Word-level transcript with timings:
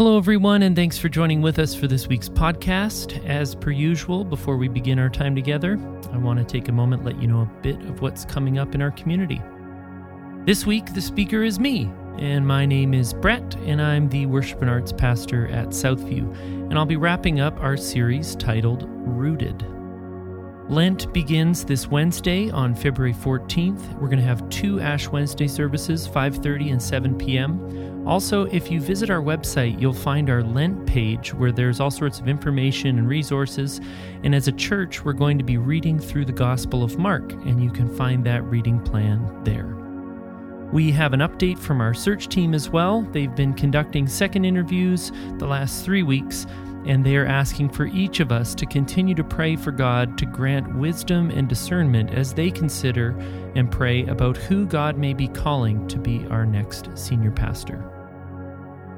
Hello, 0.00 0.16
everyone, 0.16 0.62
and 0.62 0.74
thanks 0.74 0.96
for 0.96 1.10
joining 1.10 1.42
with 1.42 1.58
us 1.58 1.74
for 1.74 1.86
this 1.86 2.08
week's 2.08 2.30
podcast. 2.30 3.22
As 3.26 3.54
per 3.54 3.70
usual, 3.70 4.24
before 4.24 4.56
we 4.56 4.66
begin 4.66 4.98
our 4.98 5.10
time 5.10 5.34
together, 5.34 5.78
I 6.10 6.16
want 6.16 6.38
to 6.38 6.44
take 6.46 6.70
a 6.70 6.72
moment 6.72 7.04
let 7.04 7.20
you 7.20 7.28
know 7.28 7.42
a 7.42 7.60
bit 7.60 7.78
of 7.82 8.00
what's 8.00 8.24
coming 8.24 8.58
up 8.58 8.74
in 8.74 8.80
our 8.80 8.92
community. 8.92 9.42
This 10.46 10.64
week, 10.64 10.94
the 10.94 11.02
speaker 11.02 11.42
is 11.42 11.60
me, 11.60 11.92
and 12.16 12.46
my 12.46 12.64
name 12.64 12.94
is 12.94 13.12
Brett, 13.12 13.54
and 13.66 13.82
I'm 13.82 14.08
the 14.08 14.24
worship 14.24 14.62
and 14.62 14.70
arts 14.70 14.90
pastor 14.90 15.48
at 15.48 15.68
Southview, 15.68 16.34
and 16.70 16.78
I'll 16.78 16.86
be 16.86 16.96
wrapping 16.96 17.40
up 17.40 17.60
our 17.60 17.76
series 17.76 18.34
titled 18.36 18.86
Rooted. 18.88 19.66
Lent 20.70 21.12
begins 21.12 21.64
this 21.64 21.88
Wednesday 21.88 22.48
on 22.48 22.74
February 22.74 23.12
14th. 23.12 23.92
We're 24.00 24.08
going 24.08 24.18
to 24.18 24.24
have 24.24 24.48
two 24.48 24.80
Ash 24.80 25.08
Wednesday 25.08 25.48
services, 25.48 26.08
5:30 26.08 26.72
and 26.72 26.82
7 26.82 27.18
p.m. 27.18 27.89
Also, 28.10 28.46
if 28.46 28.72
you 28.72 28.80
visit 28.80 29.08
our 29.08 29.22
website, 29.22 29.80
you'll 29.80 29.92
find 29.92 30.28
our 30.28 30.42
Lent 30.42 30.84
page 30.84 31.32
where 31.32 31.52
there's 31.52 31.78
all 31.78 31.92
sorts 31.92 32.18
of 32.18 32.26
information 32.26 32.98
and 32.98 33.08
resources. 33.08 33.80
And 34.24 34.34
as 34.34 34.48
a 34.48 34.52
church, 34.52 35.04
we're 35.04 35.12
going 35.12 35.38
to 35.38 35.44
be 35.44 35.58
reading 35.58 36.00
through 36.00 36.24
the 36.24 36.32
Gospel 36.32 36.82
of 36.82 36.98
Mark, 36.98 37.30
and 37.30 37.62
you 37.62 37.70
can 37.70 37.88
find 37.88 38.26
that 38.26 38.42
reading 38.42 38.80
plan 38.80 39.44
there. 39.44 39.76
We 40.72 40.90
have 40.90 41.12
an 41.12 41.20
update 41.20 41.60
from 41.60 41.80
our 41.80 41.94
search 41.94 42.26
team 42.28 42.52
as 42.52 42.68
well. 42.68 43.02
They've 43.12 43.32
been 43.36 43.54
conducting 43.54 44.08
second 44.08 44.44
interviews 44.44 45.12
the 45.38 45.46
last 45.46 45.84
three 45.84 46.02
weeks 46.02 46.48
and 46.86 47.04
they 47.04 47.14
are 47.16 47.26
asking 47.26 47.68
for 47.68 47.84
each 47.88 48.20
of 48.20 48.32
us 48.32 48.54
to 48.54 48.64
continue 48.64 49.14
to 49.14 49.22
pray 49.22 49.54
for 49.54 49.70
God 49.70 50.16
to 50.16 50.24
grant 50.24 50.74
wisdom 50.76 51.30
and 51.30 51.46
discernment 51.46 52.10
as 52.10 52.32
they 52.32 52.50
consider 52.50 53.10
and 53.54 53.70
pray 53.70 54.06
about 54.06 54.38
who 54.38 54.64
God 54.64 54.96
may 54.96 55.12
be 55.12 55.28
calling 55.28 55.86
to 55.88 55.98
be 55.98 56.26
our 56.30 56.46
next 56.46 56.88
senior 56.96 57.32
pastor. 57.32 57.99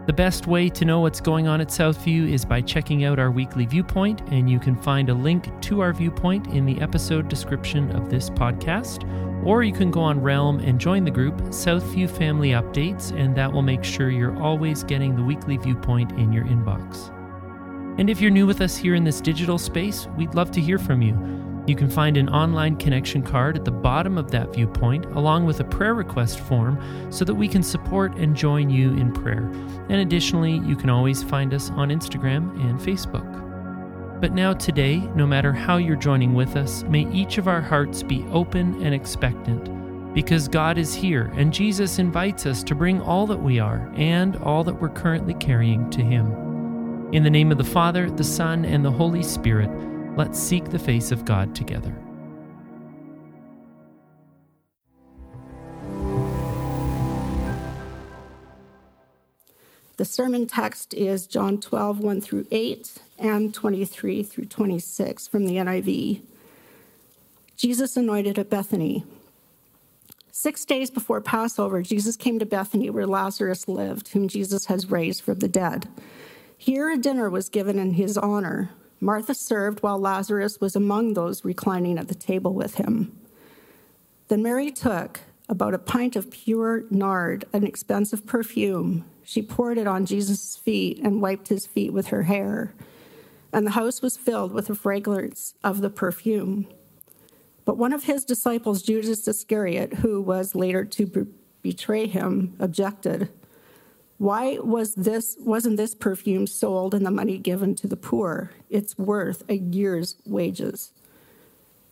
The 0.04 0.12
best 0.12 0.48
way 0.48 0.68
to 0.68 0.84
know 0.84 0.98
what's 0.98 1.20
going 1.20 1.46
on 1.46 1.60
at 1.60 1.68
Southview 1.68 2.28
is 2.28 2.44
by 2.44 2.60
checking 2.60 3.04
out 3.04 3.20
our 3.20 3.30
weekly 3.30 3.66
viewpoint, 3.66 4.20
and 4.32 4.50
you 4.50 4.58
can 4.58 4.74
find 4.74 5.08
a 5.08 5.14
link 5.14 5.48
to 5.62 5.78
our 5.78 5.92
viewpoint 5.92 6.48
in 6.48 6.66
the 6.66 6.80
episode 6.80 7.28
description 7.28 7.88
of 7.92 8.10
this 8.10 8.28
podcast. 8.28 9.08
Or 9.46 9.62
you 9.62 9.72
can 9.72 9.92
go 9.92 10.00
on 10.00 10.20
Realm 10.20 10.58
and 10.58 10.80
join 10.80 11.04
the 11.04 11.12
group 11.12 11.36
Southview 11.50 12.10
Family 12.10 12.48
Updates, 12.48 13.12
and 13.16 13.36
that 13.36 13.52
will 13.52 13.62
make 13.62 13.84
sure 13.84 14.10
you're 14.10 14.36
always 14.42 14.82
getting 14.82 15.14
the 15.14 15.22
weekly 15.22 15.56
viewpoint 15.56 16.10
in 16.18 16.32
your 16.32 16.46
inbox. 16.46 17.08
And 18.00 18.10
if 18.10 18.20
you're 18.20 18.32
new 18.32 18.46
with 18.46 18.60
us 18.60 18.76
here 18.76 18.96
in 18.96 19.04
this 19.04 19.20
digital 19.20 19.56
space, 19.56 20.08
we'd 20.16 20.34
love 20.34 20.50
to 20.52 20.60
hear 20.60 20.78
from 20.78 21.00
you. 21.00 21.14
You 21.64 21.76
can 21.76 21.88
find 21.88 22.16
an 22.16 22.28
online 22.28 22.76
connection 22.76 23.22
card 23.22 23.56
at 23.56 23.64
the 23.64 23.70
bottom 23.70 24.18
of 24.18 24.32
that 24.32 24.52
viewpoint, 24.52 25.04
along 25.14 25.46
with 25.46 25.60
a 25.60 25.64
prayer 25.64 25.94
request 25.94 26.40
form, 26.40 26.76
so 27.12 27.24
that 27.24 27.34
we 27.34 27.46
can 27.46 27.62
support 27.62 28.16
and 28.16 28.36
join 28.36 28.68
you 28.68 28.90
in 28.94 29.12
prayer. 29.12 29.48
And 29.88 30.00
additionally, 30.00 30.58
you 30.66 30.74
can 30.74 30.90
always 30.90 31.22
find 31.22 31.54
us 31.54 31.70
on 31.70 31.90
Instagram 31.90 32.50
and 32.68 32.80
Facebook. 32.80 33.40
But 34.20 34.32
now, 34.32 34.54
today, 34.54 34.98
no 35.14 35.24
matter 35.24 35.52
how 35.52 35.76
you're 35.76 35.94
joining 35.94 36.34
with 36.34 36.56
us, 36.56 36.82
may 36.84 37.08
each 37.12 37.38
of 37.38 37.46
our 37.46 37.60
hearts 37.60 38.02
be 38.02 38.24
open 38.32 38.82
and 38.82 38.92
expectant, 38.92 40.14
because 40.14 40.48
God 40.48 40.78
is 40.78 40.92
here 40.94 41.32
and 41.36 41.52
Jesus 41.52 41.98
invites 41.98 42.44
us 42.44 42.62
to 42.64 42.74
bring 42.74 43.00
all 43.00 43.26
that 43.28 43.42
we 43.42 43.58
are 43.60 43.90
and 43.94 44.36
all 44.36 44.64
that 44.64 44.80
we're 44.80 44.88
currently 44.88 45.34
carrying 45.34 45.88
to 45.90 46.02
Him. 46.02 46.26
In 47.12 47.22
the 47.22 47.30
name 47.30 47.52
of 47.52 47.58
the 47.58 47.64
Father, 47.64 48.10
the 48.10 48.24
Son, 48.24 48.64
and 48.64 48.84
the 48.84 48.90
Holy 48.90 49.22
Spirit, 49.22 49.70
let's 50.16 50.38
seek 50.38 50.70
the 50.70 50.78
face 50.78 51.10
of 51.10 51.24
God 51.24 51.54
together. 51.54 51.94
The 59.96 60.04
sermon 60.06 60.46
text 60.46 60.94
is 60.94 61.26
John 61.26 61.60
12, 61.60 62.00
1 62.00 62.20
through 62.20 62.46
8, 62.50 62.94
and 63.18 63.54
23 63.54 64.22
through 64.24 64.46
26 64.46 65.28
from 65.28 65.46
the 65.46 65.56
NIV. 65.56 66.22
Jesus 67.56 67.96
anointed 67.96 68.38
at 68.38 68.50
Bethany. 68.50 69.04
Six 70.32 70.64
days 70.64 70.90
before 70.90 71.20
Passover, 71.20 71.82
Jesus 71.82 72.16
came 72.16 72.40
to 72.40 72.46
Bethany 72.46 72.90
where 72.90 73.06
Lazarus 73.06 73.68
lived, 73.68 74.08
whom 74.08 74.26
Jesus 74.26 74.66
has 74.66 74.90
raised 74.90 75.22
from 75.22 75.38
the 75.38 75.46
dead. 75.46 75.88
Here 76.58 76.90
a 76.90 76.96
dinner 76.96 77.30
was 77.30 77.48
given 77.48 77.78
in 77.78 77.92
his 77.92 78.18
honor. 78.18 78.70
Martha 79.02 79.34
served 79.34 79.82
while 79.82 79.98
Lazarus 79.98 80.60
was 80.60 80.76
among 80.76 81.14
those 81.14 81.44
reclining 81.44 81.98
at 81.98 82.06
the 82.06 82.14
table 82.14 82.54
with 82.54 82.76
him. 82.76 83.18
Then 84.28 84.44
Mary 84.44 84.70
took 84.70 85.18
about 85.48 85.74
a 85.74 85.78
pint 85.78 86.14
of 86.14 86.30
pure 86.30 86.84
nard, 86.88 87.44
an 87.52 87.64
expensive 87.64 88.24
perfume. 88.24 89.04
She 89.24 89.42
poured 89.42 89.76
it 89.76 89.88
on 89.88 90.06
Jesus' 90.06 90.56
feet 90.56 91.00
and 91.02 91.20
wiped 91.20 91.48
his 91.48 91.66
feet 91.66 91.92
with 91.92 92.06
her 92.06 92.22
hair. 92.22 92.74
And 93.52 93.66
the 93.66 93.72
house 93.72 94.02
was 94.02 94.16
filled 94.16 94.52
with 94.52 94.68
the 94.68 94.74
fragrance 94.76 95.54
of 95.64 95.80
the 95.80 95.90
perfume. 95.90 96.68
But 97.64 97.76
one 97.76 97.92
of 97.92 98.04
his 98.04 98.24
disciples, 98.24 98.82
Judas 98.82 99.26
Iscariot, 99.26 99.94
who 99.94 100.22
was 100.22 100.54
later 100.54 100.84
to 100.84 101.28
betray 101.60 102.06
him, 102.06 102.54
objected. 102.60 103.30
Why 104.22 104.58
was 104.60 104.94
this 104.94 105.36
wasn't 105.40 105.78
this 105.78 105.96
perfume 105.96 106.46
sold 106.46 106.94
and 106.94 107.04
the 107.04 107.10
money 107.10 107.38
given 107.38 107.74
to 107.74 107.88
the 107.88 107.96
poor? 107.96 108.52
It's 108.70 108.96
worth 108.96 109.42
a 109.50 109.56
year's 109.56 110.14
wages. 110.24 110.92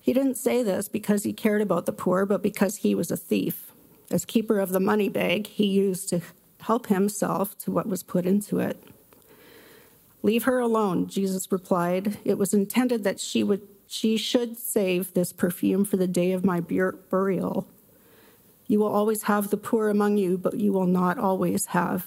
He 0.01 0.13
didn't 0.13 0.37
say 0.37 0.63
this 0.63 0.89
because 0.89 1.25
he 1.25 1.33
cared 1.33 1.61
about 1.61 1.87
the 1.87 1.93
poor, 1.93 2.25
but 2.27 2.41
because 2.41 2.77
he 2.77 2.95
was 2.95 3.11
a 3.11 3.17
thief. 3.17 3.73
As 4.13 4.25
keeper 4.25 4.61
of 4.61 4.71
the 4.71 4.79
money 4.79 5.09
bag, 5.09 5.49
he 5.49 5.67
used 5.67 6.09
to 6.11 6.21
help 6.61 6.87
himself 6.87 7.59
to 7.59 7.73
what 7.73 7.89
was 7.89 8.05
put 8.05 8.27
into 8.27 8.61
it. 8.61 8.81
Leave 10.23 10.45
her 10.45 10.61
alone, 10.61 11.09
Jesus 11.09 11.51
replied. 11.51 12.19
It 12.25 12.39
was 12.39 12.55
intended 12.55 13.03
that 13.03 13.19
she 13.19 13.43
would 13.43 13.67
she 13.89 14.17
should 14.17 14.57
save 14.57 15.15
this 15.15 15.33
perfume 15.33 15.85
for 15.85 15.97
the 15.97 16.07
day 16.07 16.31
of 16.31 16.45
my 16.45 16.61
burial. 16.61 17.67
You 18.69 18.79
will 18.79 18.95
always 18.95 19.25
have 19.25 19.51
the 19.51 19.57
poor 19.57 19.89
among 19.89 20.17
you, 20.17 20.39
but 20.39 20.61
you 20.61 20.73
will 20.73 20.87
not 20.87 21.19
always 21.19 21.67
have 21.67 22.07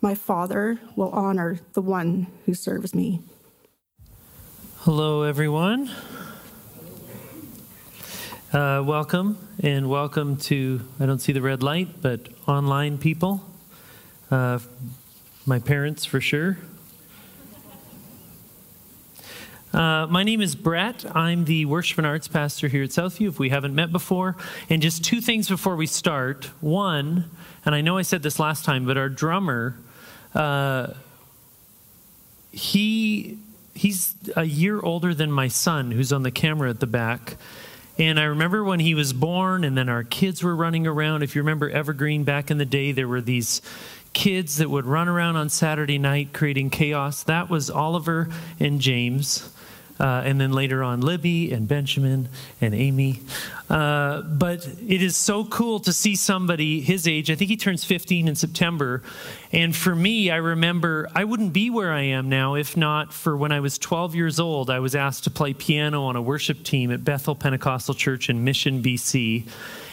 My 0.00 0.14
Father 0.14 0.78
will 0.94 1.10
honor 1.10 1.58
the 1.72 1.82
one 1.82 2.28
who 2.46 2.54
serves 2.54 2.94
me. 2.94 3.20
Hello, 4.82 5.24
everyone. 5.24 5.90
Uh, 8.52 8.80
welcome, 8.86 9.36
and 9.60 9.90
welcome 9.90 10.36
to, 10.36 10.82
I 11.00 11.06
don't 11.06 11.18
see 11.18 11.32
the 11.32 11.42
red 11.42 11.64
light, 11.64 12.00
but 12.00 12.28
online 12.46 12.98
people. 12.98 13.44
Uh, 14.30 14.60
my 15.44 15.58
parents, 15.58 16.04
for 16.04 16.20
sure. 16.20 16.58
Uh, 19.72 20.06
my 20.06 20.22
name 20.22 20.40
is 20.40 20.54
Brett. 20.54 21.04
I'm 21.14 21.44
the 21.44 21.64
worship 21.64 21.98
and 21.98 22.06
arts 22.06 22.28
pastor 22.28 22.68
here 22.68 22.84
at 22.84 22.90
Southview, 22.90 23.28
if 23.28 23.40
we 23.40 23.48
haven't 23.48 23.74
met 23.74 23.90
before. 23.90 24.36
And 24.70 24.80
just 24.80 25.04
two 25.04 25.20
things 25.20 25.48
before 25.48 25.74
we 25.74 25.86
start. 25.86 26.50
One, 26.60 27.28
and 27.64 27.74
I 27.74 27.80
know 27.80 27.98
I 27.98 28.02
said 28.02 28.22
this 28.22 28.38
last 28.38 28.64
time, 28.64 28.86
but 28.86 28.96
our 28.96 29.08
drummer, 29.08 29.74
uh, 30.38 30.94
he 32.52 33.38
he's 33.74 34.14
a 34.36 34.44
year 34.44 34.80
older 34.80 35.12
than 35.14 35.30
my 35.30 35.48
son, 35.48 35.90
who's 35.90 36.12
on 36.12 36.22
the 36.22 36.30
camera 36.30 36.70
at 36.70 36.80
the 36.80 36.86
back. 36.86 37.36
And 37.98 38.18
I 38.20 38.24
remember 38.24 38.62
when 38.62 38.78
he 38.78 38.94
was 38.94 39.12
born, 39.12 39.64
and 39.64 39.76
then 39.76 39.88
our 39.88 40.04
kids 40.04 40.42
were 40.42 40.54
running 40.54 40.86
around. 40.86 41.22
If 41.22 41.34
you 41.34 41.42
remember 41.42 41.68
Evergreen 41.68 42.22
back 42.22 42.50
in 42.50 42.58
the 42.58 42.64
day, 42.64 42.92
there 42.92 43.08
were 43.08 43.20
these 43.20 43.60
kids 44.12 44.56
that 44.58 44.70
would 44.70 44.86
run 44.86 45.08
around 45.08 45.36
on 45.36 45.48
Saturday 45.48 45.98
night 45.98 46.32
creating 46.32 46.70
chaos. 46.70 47.24
That 47.24 47.50
was 47.50 47.68
Oliver 47.70 48.28
and 48.60 48.80
James 48.80 49.52
uh, 50.00 50.22
and 50.24 50.40
then 50.40 50.52
later 50.52 50.82
on 50.82 51.00
Libby 51.00 51.52
and 51.52 51.66
Benjamin 51.66 52.28
and 52.60 52.74
Amy. 52.74 53.20
Uh, 53.68 54.22
but 54.22 54.66
it 54.86 55.02
is 55.02 55.16
so 55.16 55.44
cool 55.44 55.80
to 55.80 55.92
see 55.92 56.16
somebody 56.16 56.80
his 56.80 57.06
age. 57.06 57.30
I 57.30 57.34
think 57.34 57.50
he 57.50 57.56
turns 57.56 57.84
15 57.84 58.28
in 58.28 58.34
September. 58.34 59.02
And 59.52 59.76
for 59.76 59.94
me, 59.94 60.30
I 60.30 60.36
remember 60.36 61.08
I 61.14 61.24
wouldn't 61.24 61.52
be 61.52 61.68
where 61.68 61.92
I 61.92 62.02
am 62.02 62.28
now 62.28 62.54
if 62.54 62.76
not 62.76 63.12
for 63.12 63.36
when 63.36 63.52
I 63.52 63.60
was 63.60 63.78
12 63.78 64.14
years 64.14 64.40
old. 64.40 64.70
I 64.70 64.78
was 64.78 64.94
asked 64.94 65.24
to 65.24 65.30
play 65.30 65.52
piano 65.52 66.04
on 66.04 66.16
a 66.16 66.22
worship 66.22 66.62
team 66.62 66.90
at 66.90 67.04
Bethel 67.04 67.34
Pentecostal 67.34 67.94
Church 67.94 68.30
in 68.30 68.44
Mission, 68.44 68.82
BC. 68.82 69.46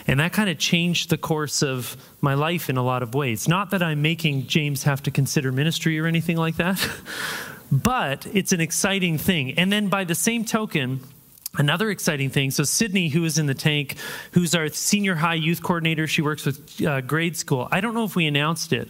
And 0.07 0.19
that 0.19 0.33
kind 0.33 0.49
of 0.49 0.59
changed 0.59 1.09
the 1.09 1.17
course 1.17 1.63
of 1.63 1.97
my 2.21 2.35
life 2.35 2.69
in 2.69 2.77
a 2.77 2.83
lot 2.83 3.01
of 3.01 3.15
ways. 3.15 3.47
Not 3.47 3.71
that 3.71 3.81
I'm 3.81 4.01
making 4.01 4.47
James 4.47 4.83
have 4.83 5.01
to 5.03 5.11
consider 5.11 5.51
ministry 5.51 5.99
or 5.99 6.05
anything 6.05 6.37
like 6.37 6.57
that, 6.57 6.77
but 7.83 8.27
it's 8.33 8.51
an 8.51 8.61
exciting 8.61 9.17
thing. 9.17 9.57
And 9.57 9.71
then 9.71 9.87
by 9.87 10.03
the 10.03 10.15
same 10.15 10.45
token, 10.45 11.01
Another 11.57 11.89
exciting 11.89 12.29
thing. 12.29 12.51
So, 12.51 12.63
Sydney, 12.63 13.07
who 13.07 13.23
is 13.23 13.37
in 13.37 13.45
the 13.45 13.53
tank, 13.53 13.95
who's 14.31 14.53
our 14.55 14.67
senior 14.67 15.15
high 15.15 15.35
youth 15.35 15.63
coordinator, 15.63 16.05
she 16.05 16.21
works 16.21 16.45
with 16.45 16.85
uh, 16.85 17.01
grade 17.01 17.37
school. 17.37 17.67
I 17.71 17.79
don't 17.79 17.93
know 17.93 18.03
if 18.03 18.15
we 18.15 18.25
announced 18.25 18.73
it, 18.73 18.89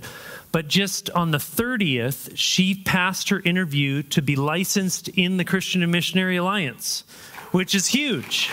but 0.51 0.67
just 0.67 1.09
on 1.11 1.31
the 1.31 1.37
30th, 1.37 2.31
she 2.35 2.81
passed 2.83 3.29
her 3.29 3.39
interview 3.41 4.01
to 4.03 4.21
be 4.21 4.35
licensed 4.35 5.09
in 5.09 5.37
the 5.37 5.45
Christian 5.45 5.83
and 5.83 5.91
Missionary 5.91 6.37
Alliance, 6.37 7.03
which 7.51 7.75
is 7.75 7.87
huge. 7.87 8.49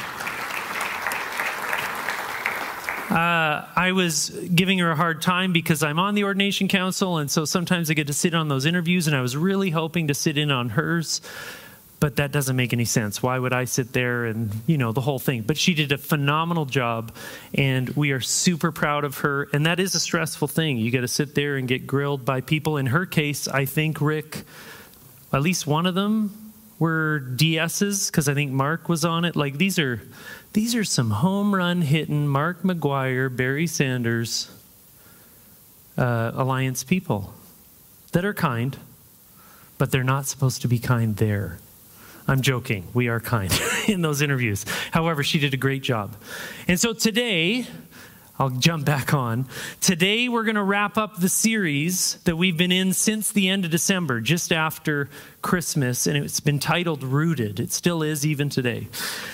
Uh, 3.13 3.67
I 3.77 3.93
was 3.93 4.31
giving 4.31 4.79
her 4.79 4.91
a 4.91 4.97
hard 4.97 5.21
time 5.21 5.53
because 5.53 5.83
I'm 5.83 5.99
on 5.99 6.15
the 6.15 6.25
ordination 6.25 6.67
council, 6.67 7.19
and 7.19 7.31
so 7.31 7.45
sometimes 7.45 7.91
I 7.91 7.95
get 7.95 8.07
to 8.07 8.15
sit 8.15 8.33
on 8.33 8.49
those 8.49 8.65
interviews, 8.65 9.07
and 9.07 9.15
I 9.15 9.21
was 9.21 9.37
really 9.37 9.69
hoping 9.69 10.09
to 10.09 10.15
sit 10.15 10.39
in 10.39 10.51
on 10.51 10.71
hers, 10.71 11.21
but 12.01 12.17
that 12.17 12.33
doesn't 12.33 12.57
make 12.57 12.73
any 12.73 12.87
sense. 12.87 13.23
Why 13.23 13.39
would 13.39 13.53
I 13.53 13.67
sit 13.67 13.93
there 13.93 14.25
and, 14.25 14.51
you 14.67 14.79
know, 14.79 14.93
the 14.93 15.03
whole 15.03 15.19
thing? 15.19 15.43
But 15.43 15.59
she 15.59 15.75
did 15.75 15.93
a 15.93 15.99
phenomenal 15.99 16.65
job, 16.65 17.15
and 17.53 17.91
we 17.91 18.13
are 18.13 18.21
super 18.23 18.73
proud 18.73 19.05
of 19.05 19.19
her, 19.19 19.47
and 19.53 19.67
that 19.67 19.79
is 19.79 19.95
a 19.95 20.01
stressful 20.01 20.49
thing. 20.49 20.79
You 20.79 20.91
got 20.91 21.03
to 21.03 21.09
sit 21.09 21.35
there 21.35 21.57
and 21.57 21.69
get 21.69 21.87
grilled 21.87 22.25
by 22.25 22.41
people. 22.41 22.79
In 22.79 22.87
her 22.87 23.05
case, 23.05 23.47
I 23.47 23.67
think, 23.67 24.01
Rick, 24.01 24.45
at 25.35 25.43
least 25.43 25.67
one 25.67 25.85
of 25.85 25.95
them 25.95 26.53
were 26.79 27.23
DSs 27.37 28.11
because 28.11 28.27
I 28.27 28.33
think 28.33 28.53
Mark 28.53 28.89
was 28.89 29.05
on 29.05 29.27
it. 29.27 29.37
Like 29.37 29.59
these 29.59 29.79
are 29.79 30.01
these 30.53 30.75
are 30.75 30.85
some 30.85 31.11
home 31.11 31.55
run 31.55 31.83
hitting 31.83 32.29
Mark 32.29 32.63
McGwire, 32.63 33.35
Barry 33.35 33.67
Sanders, 33.67 34.51
uh, 35.97 36.33
Alliance 36.35 36.85
people 36.85 37.33
that 38.13 38.25
are 38.25 38.35
kind, 38.35 38.77
but 39.79 39.91
they're 39.91 40.05
not 40.05 40.27
supposed 40.27 40.63
to 40.63 40.69
be 40.69 40.79
kind 40.79 41.17
there. 41.17 41.59
I'm 42.29 42.43
joking. 42.43 42.87
We 42.95 43.09
are 43.09 43.21
kind 43.21 43.53
in 43.89 44.03
those 44.03 44.23
interviews. 44.23 44.65
However, 44.91 45.23
she 45.23 45.39
did 45.39 45.55
a 45.55 45.57
great 45.57 45.83
job. 45.83 46.15
And 46.69 46.79
so 46.79 46.93
today, 46.93 47.67
I'll 48.39 48.51
jump 48.51 48.87
back 48.87 49.13
on. 49.13 49.47
Today, 49.81 50.29
we're 50.29 50.45
going 50.45 50.57
to 50.57 50.63
wrap 50.63 50.97
up 50.97 51.21
the 51.21 51.29
series 51.29 52.15
that 52.25 52.37
we've 52.37 52.57
been 52.57 52.73
in 52.73 52.95
since 52.95 53.31
the 53.31 53.49
end 53.49 53.65
of 53.65 53.71
December, 53.71 54.21
just 54.21 54.53
after 54.53 55.11
Christmas, 55.43 56.07
and 56.07 56.17
it's 56.17 56.41
been 56.41 56.59
titled 56.59 57.03
Rooted. 57.03 57.61
It 57.61 57.73
still 57.73 58.03
is, 58.03 58.25
even 58.25 58.49
today. 58.49 58.89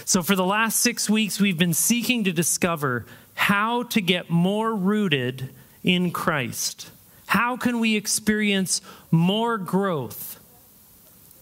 So, 0.05 0.23
for 0.23 0.35
the 0.35 0.45
last 0.45 0.81
six 0.81 1.09
weeks, 1.09 1.41
we've 1.41 1.59
been 1.59 1.75
seeking 1.75 2.25
to 2.25 2.33
discover 2.33 3.07
how 3.35 3.85
to 3.85 4.01
get 4.01 4.31
more 4.31 4.75
rooted 4.75 5.51
in 5.85 6.11
Christ. 6.11 6.91
How 7.27 7.57
can 7.57 7.79
we 7.79 7.97
experience 7.97 8.81
more 9.13 9.59
growth? 9.59 10.41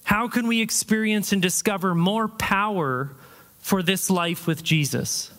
How 0.05 0.29
can 0.29 0.47
we 0.47 0.61
experience 0.61 1.33
and 1.33 1.41
discover 1.41 1.95
more 1.95 2.29
power 2.29 3.13
for 3.61 3.83
this 3.83 4.11
life 4.11 4.47
with 4.47 4.63
Jesus? 4.63 5.33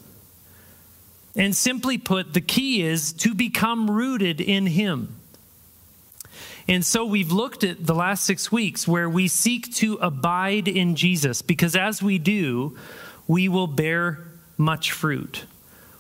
And 1.37 1.55
simply 1.55 1.99
put, 1.99 2.33
the 2.33 2.41
key 2.41 2.81
is 2.81 3.13
to 3.13 3.35
become 3.35 3.89
rooted 3.91 4.41
in 4.41 4.65
Him. 4.65 5.15
And 6.67 6.83
so 6.83 7.05
we've 7.05 7.31
looked 7.31 7.63
at 7.63 7.85
the 7.85 7.95
last 7.95 8.25
six 8.25 8.51
weeks 8.51 8.87
where 8.87 9.09
we 9.09 9.27
seek 9.27 9.73
to 9.75 9.93
abide 10.01 10.67
in 10.67 10.95
Jesus, 10.95 11.41
because 11.41 11.75
as 11.75 12.01
we 12.01 12.17
do, 12.17 12.75
we 13.27 13.47
will 13.47 13.67
bear 13.67 14.25
much 14.57 14.91
fruit. 14.91 15.45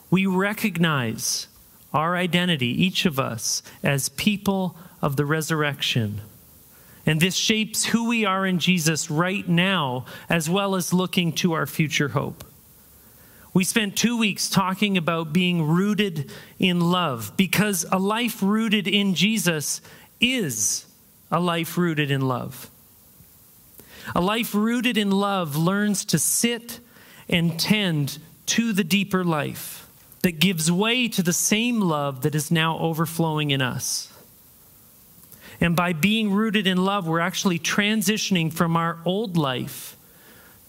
We 0.09 0.25
recognize 0.25 1.47
our 1.93 2.15
identity, 2.15 2.67
each 2.67 3.05
of 3.05 3.19
us, 3.19 3.61
as 3.83 4.09
people 4.09 4.75
of 5.01 5.15
the 5.15 5.25
resurrection. 5.25 6.21
And 7.05 7.21
this 7.21 7.35
shapes 7.35 7.85
who 7.85 8.09
we 8.09 8.25
are 8.25 8.45
in 8.45 8.59
Jesus 8.59 9.09
right 9.11 9.47
now, 9.47 10.05
as 10.29 10.49
well 10.49 10.75
as 10.75 10.93
looking 10.93 11.31
to 11.33 11.53
our 11.53 11.65
future 11.65 12.09
hope. 12.09 12.43
We 13.57 13.63
spent 13.63 13.97
two 13.97 14.19
weeks 14.19 14.51
talking 14.51 14.97
about 14.97 15.33
being 15.33 15.63
rooted 15.63 16.31
in 16.59 16.79
love 16.79 17.35
because 17.37 17.87
a 17.91 17.97
life 17.97 18.43
rooted 18.43 18.87
in 18.87 19.15
Jesus 19.15 19.81
is 20.21 20.85
a 21.31 21.39
life 21.39 21.75
rooted 21.75 22.11
in 22.11 22.21
love. 22.21 22.69
A 24.15 24.21
life 24.21 24.53
rooted 24.53 24.95
in 24.95 25.09
love 25.09 25.55
learns 25.55 26.05
to 26.05 26.19
sit 26.19 26.79
and 27.27 27.59
tend 27.59 28.19
to 28.45 28.73
the 28.73 28.83
deeper 28.83 29.23
life 29.23 29.89
that 30.21 30.37
gives 30.37 30.71
way 30.71 31.07
to 31.07 31.23
the 31.23 31.33
same 31.33 31.81
love 31.81 32.21
that 32.21 32.35
is 32.35 32.51
now 32.51 32.77
overflowing 32.77 33.49
in 33.49 33.63
us. 33.63 34.13
And 35.59 35.75
by 35.75 35.93
being 35.93 36.31
rooted 36.31 36.67
in 36.67 36.85
love, 36.85 37.07
we're 37.07 37.21
actually 37.21 37.57
transitioning 37.57 38.53
from 38.53 38.77
our 38.77 38.99
old 39.03 39.35
life 39.35 39.97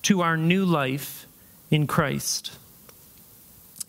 to 0.04 0.22
our 0.22 0.38
new 0.38 0.64
life 0.64 1.26
in 1.70 1.86
Christ. 1.86 2.57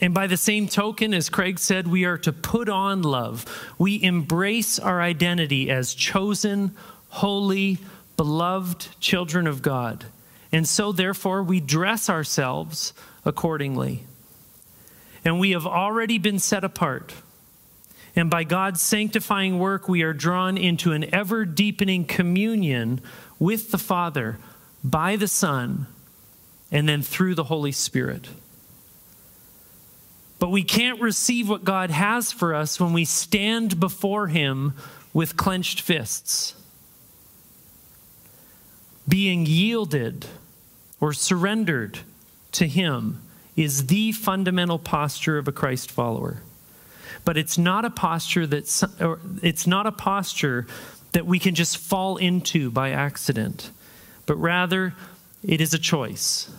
And 0.01 0.13
by 0.13 0.27
the 0.27 0.37
same 0.37 0.67
token, 0.67 1.13
as 1.13 1.29
Craig 1.29 1.59
said, 1.59 1.87
we 1.87 2.05
are 2.05 2.17
to 2.19 2.31
put 2.31 2.69
on 2.69 3.01
love. 3.01 3.45
We 3.77 4.01
embrace 4.01 4.79
our 4.79 5.01
identity 5.01 5.69
as 5.69 5.93
chosen, 5.93 6.75
holy, 7.09 7.79
beloved 8.15 8.99
children 8.99 9.45
of 9.45 9.61
God. 9.61 10.05
And 10.51 10.67
so, 10.67 10.91
therefore, 10.91 11.43
we 11.43 11.59
dress 11.59 12.09
ourselves 12.09 12.93
accordingly. 13.25 14.03
And 15.25 15.39
we 15.39 15.51
have 15.51 15.67
already 15.67 16.17
been 16.17 16.39
set 16.39 16.63
apart. 16.63 17.13
And 18.15 18.29
by 18.29 18.45
God's 18.45 18.81
sanctifying 18.81 19.59
work, 19.59 19.87
we 19.87 20.01
are 20.01 20.13
drawn 20.13 20.57
into 20.57 20.93
an 20.93 21.13
ever 21.13 21.45
deepening 21.45 22.05
communion 22.05 23.01
with 23.37 23.71
the 23.71 23.77
Father 23.77 24.39
by 24.83 25.15
the 25.15 25.27
Son 25.27 25.87
and 26.71 26.87
then 26.87 27.01
through 27.01 27.35
the 27.35 27.45
Holy 27.45 27.71
Spirit. 27.71 28.29
But 30.39 30.51
we 30.51 30.63
can't 30.63 31.01
receive 31.01 31.49
what 31.49 31.65
God 31.65 31.91
has 31.91 32.31
for 32.31 32.55
us 32.55 32.79
when 32.79 32.93
we 32.93 33.05
stand 33.05 33.79
before 33.79 34.27
Him 34.27 34.73
with 35.13 35.35
clenched 35.35 35.81
fists. 35.81 36.55
Being 39.07 39.45
yielded 39.45 40.25
or 41.01 41.11
surrendered 41.13 41.99
to 42.53 42.67
Him 42.67 43.21
is 43.55 43.87
the 43.87 44.13
fundamental 44.13 44.79
posture 44.79 45.37
of 45.37 45.47
a 45.47 45.51
Christ 45.51 45.91
follower. 45.91 46.41
But 47.25 47.37
it's 47.37 47.57
not 47.57 47.83
a 47.83 47.89
posture 47.89 48.47
that's 48.47 48.83
it's 49.43 49.67
not 49.67 49.85
a 49.85 49.91
posture 49.91 50.65
that 51.11 51.25
we 51.25 51.39
can 51.39 51.55
just 51.55 51.77
fall 51.77 52.17
into 52.17 52.71
by 52.71 52.91
accident, 52.91 53.71
but 54.25 54.35
rather 54.35 54.93
it 55.43 55.59
is 55.59 55.73
a 55.73 55.79
choice. 55.79 56.49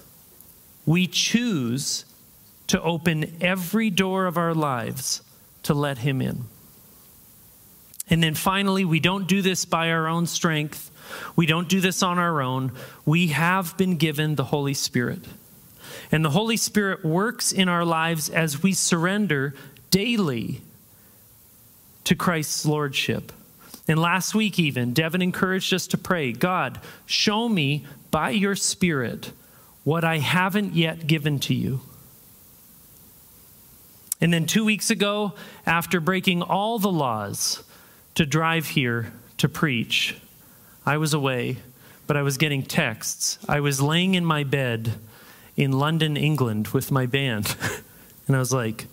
We 0.84 1.06
choose 1.06 2.04
to 2.70 2.80
open 2.82 3.36
every 3.40 3.90
door 3.90 4.26
of 4.26 4.36
our 4.36 4.54
lives 4.54 5.22
to 5.64 5.74
let 5.74 5.98
Him 5.98 6.22
in. 6.22 6.44
And 8.08 8.22
then 8.22 8.34
finally, 8.34 8.84
we 8.84 9.00
don't 9.00 9.26
do 9.26 9.42
this 9.42 9.64
by 9.64 9.90
our 9.90 10.06
own 10.06 10.26
strength. 10.26 10.88
We 11.34 11.46
don't 11.46 11.68
do 11.68 11.80
this 11.80 12.00
on 12.00 12.20
our 12.20 12.40
own. 12.40 12.70
We 13.04 13.28
have 13.28 13.76
been 13.76 13.96
given 13.96 14.36
the 14.36 14.44
Holy 14.44 14.74
Spirit. 14.74 15.18
And 16.12 16.24
the 16.24 16.30
Holy 16.30 16.56
Spirit 16.56 17.04
works 17.04 17.50
in 17.50 17.68
our 17.68 17.84
lives 17.84 18.30
as 18.30 18.62
we 18.62 18.72
surrender 18.72 19.52
daily 19.90 20.60
to 22.04 22.14
Christ's 22.14 22.64
Lordship. 22.64 23.32
And 23.88 23.98
last 23.98 24.32
week, 24.32 24.60
even, 24.60 24.92
Devin 24.92 25.22
encouraged 25.22 25.74
us 25.74 25.88
to 25.88 25.98
pray 25.98 26.30
God, 26.30 26.78
show 27.04 27.48
me 27.48 27.84
by 28.12 28.30
your 28.30 28.54
Spirit 28.54 29.32
what 29.82 30.04
I 30.04 30.18
haven't 30.18 30.74
yet 30.74 31.08
given 31.08 31.40
to 31.40 31.54
you. 31.54 31.80
And 34.20 34.32
then 34.32 34.46
two 34.46 34.64
weeks 34.64 34.90
ago, 34.90 35.32
after 35.66 36.00
breaking 36.00 36.42
all 36.42 36.78
the 36.78 36.92
laws 36.92 37.62
to 38.14 38.26
drive 38.26 38.66
here 38.68 39.12
to 39.38 39.48
preach, 39.48 40.16
I 40.84 40.98
was 40.98 41.14
away, 41.14 41.56
but 42.06 42.16
I 42.16 42.22
was 42.22 42.36
getting 42.36 42.62
texts. 42.62 43.38
I 43.48 43.60
was 43.60 43.80
laying 43.80 44.14
in 44.14 44.24
my 44.24 44.44
bed 44.44 44.94
in 45.56 45.72
London, 45.72 46.16
England 46.16 46.68
with 46.68 46.90
my 46.90 47.06
band. 47.06 47.56
and 48.26 48.36
I 48.36 48.38
was 48.38 48.52
like, 48.52 48.86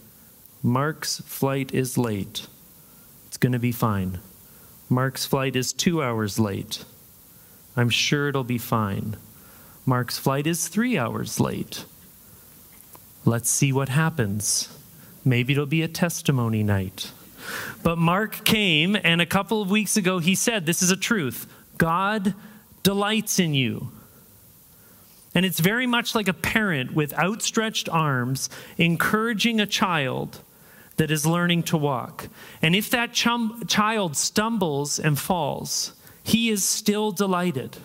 Mark's 0.63 1.21
flight 1.21 1.73
is 1.73 1.97
late. 1.97 2.47
It's 3.27 3.37
going 3.37 3.53
to 3.53 3.59
be 3.59 3.71
fine. 3.71 4.19
Mark's 4.89 5.25
flight 5.25 5.55
is 5.55 5.73
two 5.73 6.01
hours 6.01 6.39
late. 6.39 6.85
I'm 7.75 7.89
sure 7.89 8.29
it'll 8.29 8.43
be 8.43 8.57
fine. 8.57 9.17
Mark's 9.85 10.17
flight 10.17 10.47
is 10.47 10.67
three 10.67 10.97
hours 10.97 11.39
late. 11.39 11.85
Let's 13.25 13.49
see 13.49 13.71
what 13.71 13.89
happens. 13.89 14.76
Maybe 15.27 15.53
it'll 15.53 15.65
be 15.65 15.81
a 15.81 15.87
testimony 15.87 16.63
night. 16.63 17.11
But 17.83 17.97
Mark 17.97 18.45
came, 18.45 18.95
and 18.95 19.21
a 19.21 19.25
couple 19.25 19.61
of 19.61 19.69
weeks 19.69 19.97
ago, 19.97 20.19
he 20.19 20.35
said, 20.35 20.65
This 20.65 20.81
is 20.81 20.91
a 20.91 20.97
truth 20.97 21.47
God 21.77 22.33
delights 22.83 23.39
in 23.39 23.53
you. 23.53 23.91
And 25.35 25.45
it's 25.45 25.59
very 25.59 25.85
much 25.85 26.15
like 26.15 26.27
a 26.27 26.33
parent 26.33 26.93
with 26.93 27.13
outstretched 27.13 27.89
arms 27.89 28.49
encouraging 28.77 29.59
a 29.59 29.67
child 29.67 30.39
that 30.95 31.11
is 31.11 31.25
learning 31.25 31.63
to 31.63 31.77
walk. 31.77 32.27
And 32.61 32.75
if 32.75 32.89
that 32.89 33.13
chum- 33.13 33.63
child 33.67 34.17
stumbles 34.17 34.97
and 34.97 35.19
falls, 35.19 35.93
he 36.23 36.49
is 36.49 36.65
still 36.65 37.11
delighted. 37.11 37.77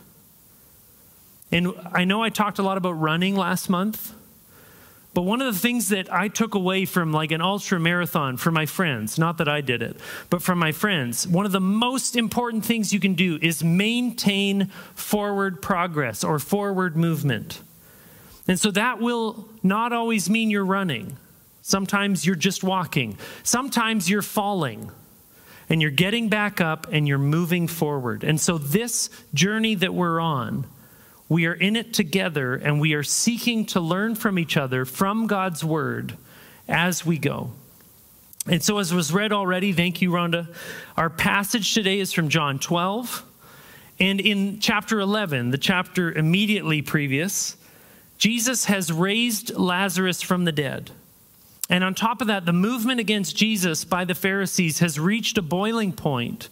And 1.51 1.75
I 1.93 2.05
know 2.05 2.23
I 2.23 2.31
talked 2.31 2.59
a 2.59 2.63
lot 2.63 2.79
about 2.79 2.93
running 2.93 3.37
last 3.37 3.69
month. 3.69 4.15
But 5.14 5.23
one 5.23 5.42
of 5.42 5.52
the 5.52 5.61
things 5.61 5.90
that 5.90 6.11
I 6.12 6.28
took 6.28 6.54
away 6.54 6.87
from 6.87 7.12
like 7.12 7.33
an 7.33 7.42
ultra 7.42 7.78
marathon 7.78 8.38
for 8.38 8.50
my 8.50 8.64
friends, 8.64 9.19
not 9.19 9.38
that 9.38 9.49
I 9.49 9.61
did 9.61 9.83
it, 9.83 9.99
but 10.31 10.42
from 10.42 10.59
my 10.59 10.73
friends, 10.73 11.28
one 11.28 11.45
of 11.45 11.52
the 11.52 11.61
most 11.61 12.16
important 12.16 12.64
things 12.64 12.95
you 12.95 13.00
can 13.00 13.12
do 13.14 13.38
is 13.42 13.62
maintain 13.62 14.71
forward 14.95 15.61
progress 15.61 16.25
or 16.25 16.38
forward 16.38 16.97
movement. 16.97 17.61
And 18.49 18.59
so 18.59 18.71
that 18.71 19.00
will 19.00 19.49
not 19.62 19.92
always 19.92 20.31
mean 20.31 20.50
you're 20.50 20.64
running. 20.64 21.19
Sometimes 21.61 22.26
you're 22.26 22.35
just 22.35 22.64
walking. 22.64 23.19
Sometimes 23.42 24.09
you're 24.09 24.23
falling 24.23 24.90
and 25.69 25.81
you're 25.81 25.90
getting 25.90 26.28
back 26.28 26.61
up 26.61 26.87
and 26.90 27.07
you're 27.07 27.19
moving 27.19 27.69
forward. 27.69 28.25
And 28.25 28.40
so 28.40 28.59
this 28.59 29.11
journey 29.33 29.75
that 29.76 29.95
we're 29.95 30.21
on, 30.21 30.66
we 31.33 31.47
are 31.47 31.55
in 31.55 31.77
it 31.77 31.95
together 31.95 32.55
and 32.57 32.79
we 32.79 32.93
are 32.93 33.03
seeking 33.03 33.65
to 33.65 33.81
learn 33.81 34.15
from 34.15 34.39
each 34.39 34.55
other 34.55 34.85
from 34.85 35.27
God's 35.27 35.65
word 35.65 36.15
as 36.69 37.07
we 37.07 37.17
go. 37.17 37.53
And 38.47 38.62
so, 38.62 38.77
as 38.77 38.93
was 38.93 39.15
read 39.15 39.33
already, 39.33 39.73
thank 39.73 40.03
you, 40.03 40.11
Rhonda. 40.11 40.55
Our 40.95 41.09
passage 41.09 41.73
today 41.73 42.01
is 42.01 42.12
from 42.12 42.29
John 42.29 42.59
12. 42.59 43.25
And 43.99 44.21
in 44.21 44.61
chapter 44.61 45.01
11, 45.01 45.53
the 45.53 45.59
chapter 45.59 46.12
immediately 46.12 46.83
previous, 46.83 47.57
Jesus 48.19 48.67
has 48.67 48.93
raised 48.93 49.57
Lazarus 49.57 50.21
from 50.21 50.45
the 50.45 50.53
dead. 50.53 50.91
And 51.71 51.83
on 51.83 51.95
top 51.95 52.21
of 52.21 52.27
that, 52.27 52.45
the 52.45 52.53
movement 52.53 53.01
against 53.01 53.37
Jesus 53.37 53.87
by 53.87 54.05
the 54.05 54.15
Pharisees 54.15 54.81
has 54.81 55.01
reached 55.01 55.39
a 55.39 55.43
boiling 55.43 55.95
point 55.95 56.51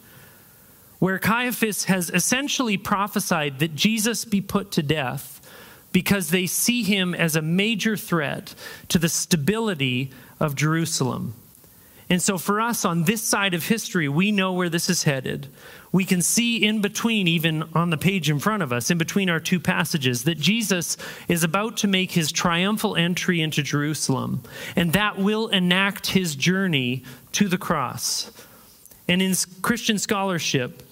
where 1.01 1.19
Caiaphas 1.19 1.85
has 1.85 2.11
essentially 2.11 2.77
prophesied 2.77 3.59
that 3.59 3.75
Jesus 3.75 4.25
be 4.25 4.41
put 4.41 4.71
to 4.73 4.83
death 4.83 5.39
because 5.93 6.31
they 6.31 6.47
see 6.47 6.85
him 6.85 7.15
as 7.15 7.35
a 7.35 7.43
major 7.43 7.97
threat 7.97 8.55
to 8.89 8.99
the 8.99 9.09
stability 9.09 10.11
of 10.39 10.55
Jerusalem. 10.55 11.35
And 12.09 12.21
so, 12.21 12.39
for 12.39 12.61
us 12.61 12.85
on 12.85 13.05
this 13.05 13.23
side 13.23 13.55
of 13.55 13.67
history, 13.67 14.09
we 14.09 14.33
know 14.33 14.53
where 14.53 14.69
this 14.69 14.91
is 14.91 15.05
headed. 15.05 15.47
We 15.93 16.05
can 16.05 16.23
see 16.23 16.57
in 16.57 16.81
between, 16.81 17.29
even 17.29 17.63
on 17.73 17.91
the 17.91 17.97
page 17.97 18.29
in 18.29 18.41
front 18.41 18.63
of 18.63 18.73
us, 18.73 18.91
in 18.91 18.99
between 18.99 19.31
our 19.31 19.41
two 19.41 19.61
passages, 19.61 20.25
that 20.25 20.39
Jesus 20.39 20.97
is 21.29 21.45
about 21.45 21.77
to 21.79 21.89
make 21.89 22.13
his 22.13 22.33
triumphal 22.33 22.97
entry 22.97 23.41
into 23.41 23.63
Jerusalem, 23.63 24.43
and 24.75 24.93
that 24.93 25.19
will 25.19 25.49
enact 25.49 26.09
his 26.09 26.35
journey 26.35 27.05
to 27.33 27.49
the 27.49 27.59
cross. 27.59 28.33
And 29.07 29.23
in 29.23 29.35
Christian 29.63 29.99
scholarship, 29.99 30.83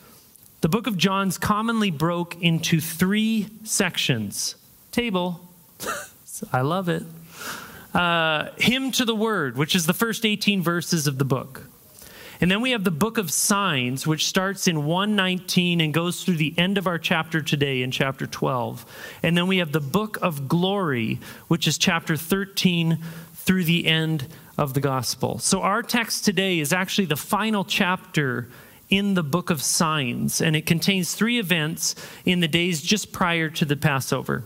the 0.61 0.69
book 0.69 0.87
of 0.87 0.97
John's 0.97 1.38
commonly 1.38 1.91
broke 1.91 2.41
into 2.43 2.81
three 2.81 3.49
sections. 3.65 4.57
Table, 4.91 5.41
I 6.53 6.62
love 6.62 6.88
it. 6.88 7.05
Uh, 7.95 8.49
hymn 8.59 8.91
to 8.93 9.05
the 9.05 9.15
Word, 9.15 9.57
which 9.57 9.75
is 9.75 9.87
the 9.87 9.95
first 9.95 10.27
18 10.27 10.62
verses 10.62 11.07
of 11.07 11.19
the 11.19 11.25
book. 11.25 11.62
And 12.41 12.50
then 12.50 12.61
we 12.61 12.71
have 12.71 12.85
the 12.85 12.91
book 12.91 13.19
of 13.19 13.33
signs, 13.33 14.07
which 14.07 14.27
starts 14.27 14.69
in 14.69 14.85
119 14.85 15.81
and 15.81 15.93
goes 15.93 16.23
through 16.23 16.37
the 16.37 16.55
end 16.57 16.79
of 16.79 16.87
our 16.87 16.99
chapter 16.99 17.41
today 17.41 17.83
in 17.83 17.91
chapter 17.91 18.27
12. 18.27 18.85
And 19.23 19.37
then 19.37 19.49
we 19.49 19.59
have 19.59 19.73
the 19.73 19.81
book 19.81 20.19
of 20.23 20.49
glory, 20.49 21.19
which 21.49 21.67
is 21.67 21.79
chapter 21.79 22.17
13 22.17 22.99
through 23.35 23.65
the 23.65 23.87
end 23.87 24.29
of 24.57 24.75
the 24.75 24.81
gospel. 24.81 25.38
So 25.38 25.62
our 25.62 25.83
text 25.83 26.25
today 26.25 26.61
is 26.61 26.73
actually 26.73 27.07
the 27.07 27.17
final 27.17 27.65
chapter 27.65 28.49
in 28.90 29.14
the 29.14 29.23
book 29.23 29.50
of 29.50 29.62
signs, 29.62 30.40
and 30.40 30.57
it 30.57 30.66
contains 30.66 31.14
three 31.14 31.38
events 31.38 31.95
in 32.25 32.40
the 32.40 32.49
days 32.49 32.83
just 32.83 33.12
prior 33.12 33.49
to 33.50 33.64
the 33.64 33.76
Passover. 33.76 34.45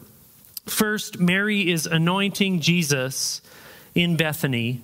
First, 0.66 1.18
Mary 1.18 1.70
is 1.70 1.86
anointing 1.86 2.60
Jesus 2.60 3.40
in 3.94 4.16
Bethany. 4.16 4.80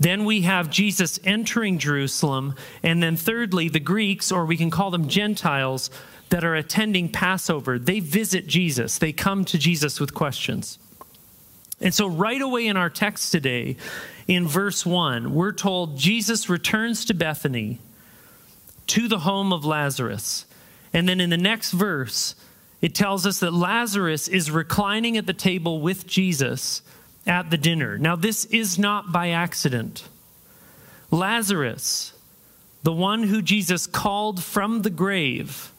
Then 0.00 0.24
we 0.24 0.42
have 0.42 0.70
Jesus 0.70 1.18
entering 1.24 1.78
Jerusalem. 1.78 2.54
And 2.82 3.02
then, 3.02 3.16
thirdly, 3.16 3.68
the 3.68 3.80
Greeks, 3.80 4.30
or 4.30 4.44
we 4.44 4.56
can 4.56 4.70
call 4.70 4.90
them 4.90 5.08
Gentiles, 5.08 5.90
that 6.30 6.44
are 6.44 6.54
attending 6.54 7.08
Passover, 7.08 7.78
they 7.78 8.00
visit 8.00 8.46
Jesus. 8.46 8.98
They 8.98 9.12
come 9.12 9.44
to 9.46 9.58
Jesus 9.58 9.98
with 9.98 10.14
questions. 10.14 10.78
And 11.80 11.94
so, 11.94 12.06
right 12.06 12.40
away 12.40 12.66
in 12.66 12.76
our 12.76 12.90
text 12.90 13.32
today, 13.32 13.76
in 14.26 14.46
verse 14.46 14.84
1, 14.84 15.32
we're 15.32 15.52
told 15.52 15.96
Jesus 15.96 16.48
returns 16.48 17.04
to 17.06 17.14
Bethany 17.14 17.78
to 18.88 19.08
the 19.08 19.20
home 19.20 19.52
of 19.52 19.64
Lazarus. 19.64 20.44
And 20.92 21.08
then 21.08 21.20
in 21.20 21.30
the 21.30 21.36
next 21.36 21.72
verse, 21.72 22.34
it 22.80 22.94
tells 22.94 23.26
us 23.26 23.40
that 23.40 23.52
Lazarus 23.52 24.28
is 24.28 24.50
reclining 24.50 25.16
at 25.16 25.26
the 25.26 25.32
table 25.32 25.80
with 25.80 26.06
Jesus 26.06 26.82
at 27.26 27.50
the 27.50 27.58
dinner. 27.58 27.98
Now, 27.98 28.16
this 28.16 28.44
is 28.46 28.78
not 28.78 29.12
by 29.12 29.30
accident. 29.30 30.08
Lazarus, 31.10 32.12
the 32.82 32.92
one 32.92 33.24
who 33.24 33.42
Jesus 33.42 33.86
called 33.86 34.42
from 34.42 34.82
the 34.82 34.90
grave, 34.90 35.72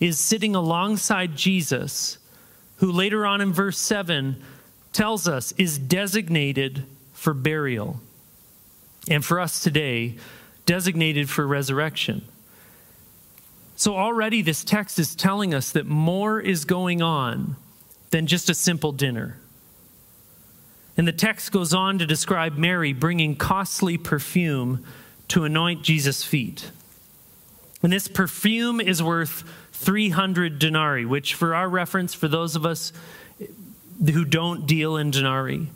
is 0.00 0.18
sitting 0.18 0.54
alongside 0.54 1.36
Jesus, 1.36 2.18
who 2.76 2.92
later 2.92 3.26
on 3.26 3.40
in 3.40 3.52
verse 3.52 3.78
7 3.78 4.42
tells 4.92 5.28
us 5.28 5.52
is 5.52 5.78
designated 5.78 6.84
for 7.12 7.34
burial. 7.34 8.00
And 9.10 9.24
for 9.24 9.40
us 9.40 9.60
today, 9.60 10.16
designated 10.66 11.28
for 11.28 11.46
resurrection. 11.46 12.24
So 13.78 13.96
already 13.96 14.42
this 14.42 14.64
text 14.64 14.98
is 14.98 15.14
telling 15.14 15.54
us 15.54 15.70
that 15.70 15.86
more 15.86 16.40
is 16.40 16.64
going 16.64 17.00
on 17.00 17.54
than 18.10 18.26
just 18.26 18.50
a 18.50 18.54
simple 18.54 18.90
dinner. 18.90 19.38
And 20.96 21.06
the 21.06 21.12
text 21.12 21.52
goes 21.52 21.72
on 21.72 22.00
to 22.00 22.04
describe 22.04 22.58
Mary 22.58 22.92
bringing 22.92 23.36
costly 23.36 23.96
perfume 23.96 24.84
to 25.28 25.44
anoint 25.44 25.84
Jesus' 25.84 26.24
feet. 26.24 26.72
And 27.80 27.92
this 27.92 28.08
perfume 28.08 28.80
is 28.80 29.00
worth 29.00 29.44
300 29.74 30.58
denarii, 30.58 31.04
which, 31.04 31.34
for 31.34 31.54
our 31.54 31.68
reference, 31.68 32.14
for 32.14 32.26
those 32.26 32.56
of 32.56 32.66
us 32.66 32.92
who 34.04 34.24
don't 34.24 34.66
deal 34.66 34.96
in 34.96 35.12
denarii, 35.12 35.68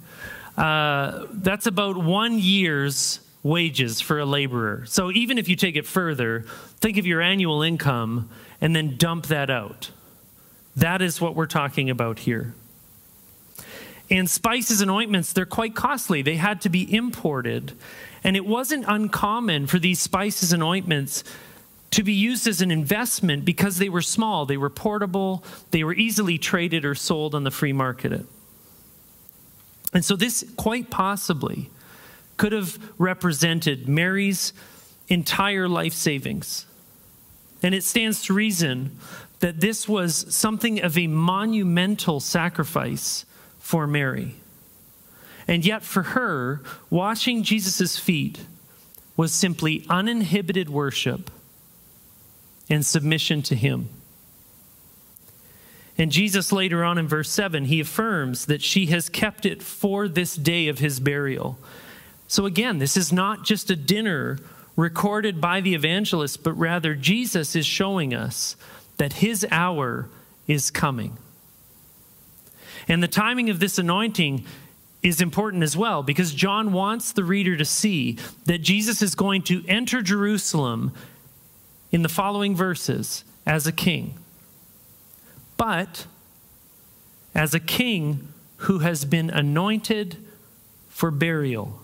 uh, 0.56 1.26
that's 1.30 1.68
about 1.68 1.96
one 1.96 2.36
year's 2.36 3.20
wages 3.42 4.00
for 4.00 4.18
a 4.18 4.24
laborer. 4.24 4.84
So 4.86 5.10
even 5.10 5.38
if 5.38 5.48
you 5.48 5.56
take 5.56 5.76
it 5.76 5.86
further, 5.86 6.44
think 6.80 6.96
of 6.96 7.06
your 7.06 7.20
annual 7.20 7.62
income 7.62 8.30
and 8.60 8.74
then 8.74 8.96
dump 8.96 9.26
that 9.26 9.50
out. 9.50 9.90
That 10.76 11.02
is 11.02 11.20
what 11.20 11.34
we're 11.34 11.46
talking 11.46 11.90
about 11.90 12.20
here. 12.20 12.54
And 14.10 14.28
spices 14.28 14.80
and 14.80 14.90
ointments, 14.90 15.32
they're 15.32 15.46
quite 15.46 15.74
costly. 15.74 16.22
They 16.22 16.36
had 16.36 16.60
to 16.62 16.68
be 16.68 16.92
imported. 16.94 17.72
And 18.22 18.36
it 18.36 18.46
wasn't 18.46 18.84
uncommon 18.86 19.66
for 19.66 19.78
these 19.78 20.00
spices 20.00 20.52
and 20.52 20.62
ointments 20.62 21.24
to 21.92 22.02
be 22.02 22.12
used 22.12 22.46
as 22.46 22.60
an 22.60 22.70
investment 22.70 23.44
because 23.44 23.78
they 23.78 23.88
were 23.88 24.02
small, 24.02 24.46
they 24.46 24.56
were 24.56 24.70
portable, 24.70 25.44
they 25.72 25.84
were 25.84 25.92
easily 25.92 26.38
traded 26.38 26.84
or 26.84 26.94
sold 26.94 27.34
on 27.34 27.44
the 27.44 27.50
free 27.50 27.72
market. 27.72 28.24
And 29.92 30.02
so, 30.02 30.16
this 30.16 30.44
quite 30.56 30.88
possibly 30.88 31.68
could 32.42 32.50
have 32.50 32.76
represented 32.98 33.88
Mary's 33.88 34.52
entire 35.06 35.68
life 35.68 35.92
savings. 35.92 36.66
And 37.62 37.72
it 37.72 37.84
stands 37.84 38.24
to 38.24 38.34
reason 38.34 38.98
that 39.38 39.60
this 39.60 39.88
was 39.88 40.34
something 40.34 40.82
of 40.82 40.98
a 40.98 41.06
monumental 41.06 42.18
sacrifice 42.18 43.24
for 43.60 43.86
Mary. 43.86 44.34
And 45.46 45.64
yet, 45.64 45.84
for 45.84 46.02
her, 46.02 46.62
washing 46.90 47.44
Jesus' 47.44 47.96
feet 47.96 48.40
was 49.16 49.32
simply 49.32 49.86
uninhibited 49.88 50.68
worship 50.68 51.30
and 52.68 52.84
submission 52.84 53.42
to 53.42 53.54
Him. 53.54 53.88
And 55.96 56.10
Jesus, 56.10 56.50
later 56.50 56.82
on 56.82 56.98
in 56.98 57.06
verse 57.06 57.30
7, 57.30 57.66
he 57.66 57.78
affirms 57.78 58.46
that 58.46 58.62
she 58.62 58.86
has 58.86 59.08
kept 59.08 59.46
it 59.46 59.62
for 59.62 60.08
this 60.08 60.34
day 60.34 60.66
of 60.66 60.80
his 60.80 60.98
burial 60.98 61.56
so 62.32 62.46
again, 62.46 62.78
this 62.78 62.96
is 62.96 63.12
not 63.12 63.44
just 63.44 63.70
a 63.70 63.76
dinner 63.76 64.38
recorded 64.74 65.38
by 65.38 65.60
the 65.60 65.74
evangelist, 65.74 66.42
but 66.42 66.54
rather 66.54 66.94
Jesus 66.94 67.54
is 67.54 67.66
showing 67.66 68.14
us 68.14 68.56
that 68.96 69.12
his 69.12 69.46
hour 69.50 70.08
is 70.46 70.70
coming. 70.70 71.18
And 72.88 73.02
the 73.02 73.06
timing 73.06 73.50
of 73.50 73.60
this 73.60 73.76
anointing 73.76 74.46
is 75.02 75.20
important 75.20 75.62
as 75.62 75.76
well 75.76 76.02
because 76.02 76.32
John 76.32 76.72
wants 76.72 77.12
the 77.12 77.22
reader 77.22 77.54
to 77.54 77.66
see 77.66 78.16
that 78.46 78.62
Jesus 78.62 79.02
is 79.02 79.14
going 79.14 79.42
to 79.42 79.62
enter 79.68 80.00
Jerusalem 80.00 80.94
in 81.90 82.00
the 82.00 82.08
following 82.08 82.56
verses 82.56 83.24
as 83.44 83.66
a 83.66 83.72
king. 83.72 84.14
But 85.58 86.06
as 87.34 87.52
a 87.52 87.60
king 87.60 88.28
who 88.56 88.78
has 88.78 89.04
been 89.04 89.28
anointed 89.28 90.16
for 90.88 91.10
burial, 91.10 91.81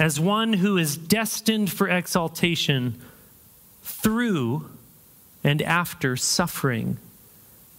as 0.00 0.18
one 0.18 0.54
who 0.54 0.78
is 0.78 0.96
destined 0.96 1.70
for 1.70 1.86
exaltation 1.86 2.98
through 3.82 4.70
and 5.44 5.60
after 5.60 6.16
suffering 6.16 6.96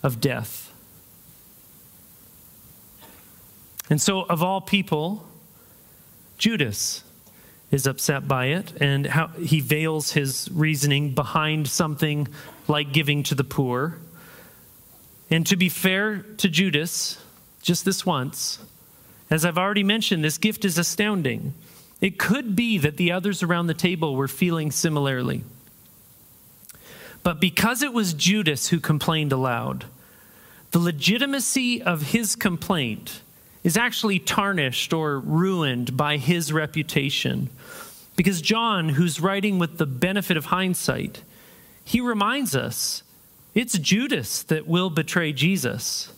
of 0.04 0.22
death. 0.22 0.72
And 3.90 4.00
so, 4.00 4.22
of 4.22 4.44
all 4.44 4.62
people, 4.62 5.28
Judas 6.38 7.04
is 7.72 7.88
upset 7.88 8.28
by 8.28 8.48
it, 8.48 8.74
and 8.80 9.08
how 9.08 9.28
he 9.30 9.60
veils 9.60 10.12
his 10.12 10.48
reasoning 10.51 11.16
behind 11.16 11.68
something 11.68 12.28
like 12.68 12.94
giving 12.94 13.24
to 13.24 13.34
the 13.34 13.44
poor. 13.44 13.98
And 15.32 15.46
to 15.48 15.56
be 15.56 15.70
fair 15.70 16.20
to 16.38 16.50
Judas, 16.50 17.20
just 17.63 17.84
this 17.84 18.06
once, 18.06 18.60
as 19.32 19.44
I've 19.44 19.58
already 19.58 19.84
mentioned, 19.84 20.24
this 20.24 20.38
gift 20.38 20.66
is 20.66 20.78
astounding. 20.78 21.54
It 22.01 22.17
could 22.17 22.55
be 22.55 22.79
that 22.79 22.98
the 22.98 23.12
others 23.12 23.43
around 23.43 23.67
the 23.67 23.75
table 23.75 24.15
were 24.15 24.27
feeling 24.27 24.72
similarly. 24.72 25.43
But 27.24 27.39
because 27.39 27.84
it 27.84 27.93
was 27.93 28.13
Judas 28.13 28.70
who 28.70 28.79
complained 28.79 29.31
aloud, 29.31 29.86
the 30.72 30.79
legitimacy 30.79 31.81
of 31.81 32.01
his 32.01 32.36
complaint 32.36 33.22
is 33.63 33.77
actually 33.77 34.17
tarnished 34.17 34.91
or 34.91 35.20
ruined 35.20 35.96
by 35.96 36.17
his 36.17 36.51
reputation. 36.51 37.50
Because 38.15 38.41
John, 38.41 38.89
who's 38.89 39.20
writing 39.20 39.60
with 39.60 39.77
the 39.77 39.86
benefit 39.86 40.38
of 40.38 40.46
hindsight, 40.46 41.22
he 41.84 42.01
reminds 42.01 42.55
us 42.55 43.03
it's 43.53 43.77
Judas 43.77 44.43
that 44.43 44.65
will 44.65 44.89
betray 44.89 45.34
Jesus. 45.34 46.12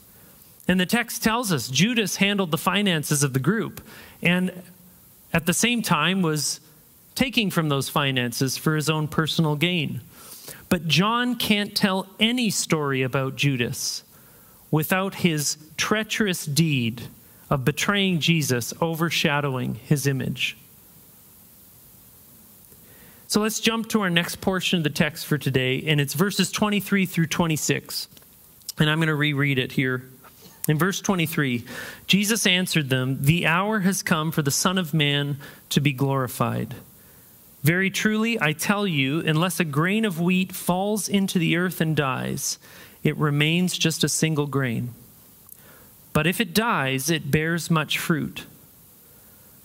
And 0.68 0.80
the 0.80 0.86
text 0.86 1.24
tells 1.24 1.52
us 1.52 1.68
Judas 1.68 2.18
handled 2.18 2.52
the 2.52 2.58
finances 2.58 3.24
of 3.24 3.34
the 3.34 3.40
group 3.40 3.82
and 4.22 4.64
at 5.34 5.46
the 5.46 5.54
same 5.54 5.82
time 5.82 6.22
was 6.22 6.60
taking 7.16 7.50
from 7.50 7.70
those 7.70 7.90
finances 7.90 8.58
for 8.58 8.76
his 8.76 8.90
own 8.90 9.08
personal 9.08 9.56
gain. 9.56 10.02
But 10.70 10.88
John 10.88 11.36
can't 11.36 11.76
tell 11.76 12.08
any 12.20 12.50
story 12.50 13.02
about 13.02 13.36
Judas 13.36 14.04
without 14.72 15.16
his 15.16 15.58
treacherous 15.78 16.46
deed 16.46 17.04
of 17.50 17.64
betraying 17.64 18.20
Jesus 18.20 18.74
overshadowing 18.82 19.76
his 19.76 20.08
image. 20.08 20.58
So 23.28 23.42
let's 23.42 23.60
jump 23.60 23.90
to 23.90 24.02
our 24.02 24.10
next 24.10 24.42
portion 24.42 24.78
of 24.78 24.84
the 24.84 24.90
text 24.90 25.26
for 25.26 25.38
today, 25.38 25.84
and 25.88 26.00
it's 26.00 26.14
verses 26.14 26.52
23 26.52 27.06
through 27.06 27.28
26. 27.28 28.08
And 28.80 28.90
I'm 28.90 28.98
going 28.98 29.08
to 29.08 29.16
reread 29.16 29.60
it 29.60 29.72
here. 29.72 30.10
In 30.68 30.78
verse 30.78 31.02
23, 31.02 31.66
Jesus 32.08 32.48
answered 32.48 32.90
them, 32.90 33.18
The 33.22 33.46
hour 33.46 33.80
has 33.80 34.02
come 34.02 34.32
for 34.32 34.42
the 34.42 34.52
Son 34.52 34.78
of 34.78 34.94
Man 34.94 35.38
to 35.70 35.82
be 35.82 35.92
glorified. 35.92 36.76
Very 37.64 37.90
truly, 37.90 38.40
I 38.42 38.54
tell 38.54 38.88
you, 38.88 39.20
unless 39.22 39.60
a 39.60 39.66
grain 39.66 40.06
of 40.06 40.20
wheat 40.20 40.54
falls 40.54 41.10
into 41.10 41.40
the 41.40 41.58
earth 41.58 41.82
and 41.82 41.96
dies, 41.96 42.60
it 43.04 43.18
remains 43.18 43.78
just 43.78 44.04
a 44.04 44.10
single 44.10 44.48
grain. 44.48 44.94
But 46.14 46.28
if 46.28 46.40
it 46.40 46.54
dies, 46.54 47.10
it 47.10 47.32
bears 47.32 47.70
much 47.70 47.98
fruit. 47.98 48.46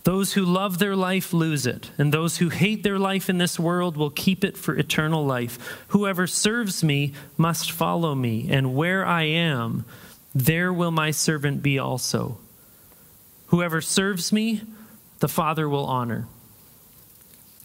Those 0.04 0.32
who 0.32 0.44
love 0.44 0.78
their 0.78 0.96
life 0.96 1.32
lose 1.32 1.66
it, 1.66 1.90
and 1.98 2.14
those 2.14 2.38
who 2.38 2.48
hate 2.48 2.82
their 2.82 2.98
life 2.98 3.28
in 3.28 3.38
this 3.38 3.58
world 3.58 3.96
will 3.96 4.10
keep 4.10 4.42
it 4.42 4.56
for 4.56 4.74
eternal 4.74 5.26
life. 5.26 5.84
Whoever 5.88 6.26
serves 6.26 6.82
me 6.82 7.12
must 7.36 7.70
follow 7.70 8.14
me, 8.14 8.48
and 8.48 8.74
where 8.74 9.04
I 9.04 9.24
am, 9.24 9.84
there 10.34 10.72
will 10.72 10.90
my 10.90 11.10
servant 11.10 11.62
be 11.62 11.78
also. 11.78 12.38
Whoever 13.46 13.80
serves 13.80 14.32
me, 14.32 14.62
the 15.20 15.28
Father 15.28 15.68
will 15.68 15.86
honor. 15.86 16.26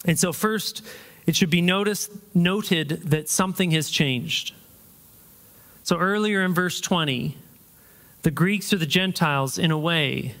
And 0.04 0.18
so, 0.18 0.32
first, 0.32 0.82
it 1.26 1.36
should 1.36 1.50
be 1.50 1.62
noticed, 1.62 2.12
noted 2.34 2.88
that 3.10 3.28
something 3.28 3.70
has 3.72 3.90
changed. 3.90 4.54
So, 5.82 5.98
earlier 5.98 6.42
in 6.42 6.54
verse 6.54 6.80
20, 6.80 7.36
the 8.22 8.30
Greeks 8.30 8.72
or 8.72 8.78
the 8.78 8.86
Gentiles, 8.86 9.58
in 9.58 9.70
a 9.70 9.78
way, 9.78 10.34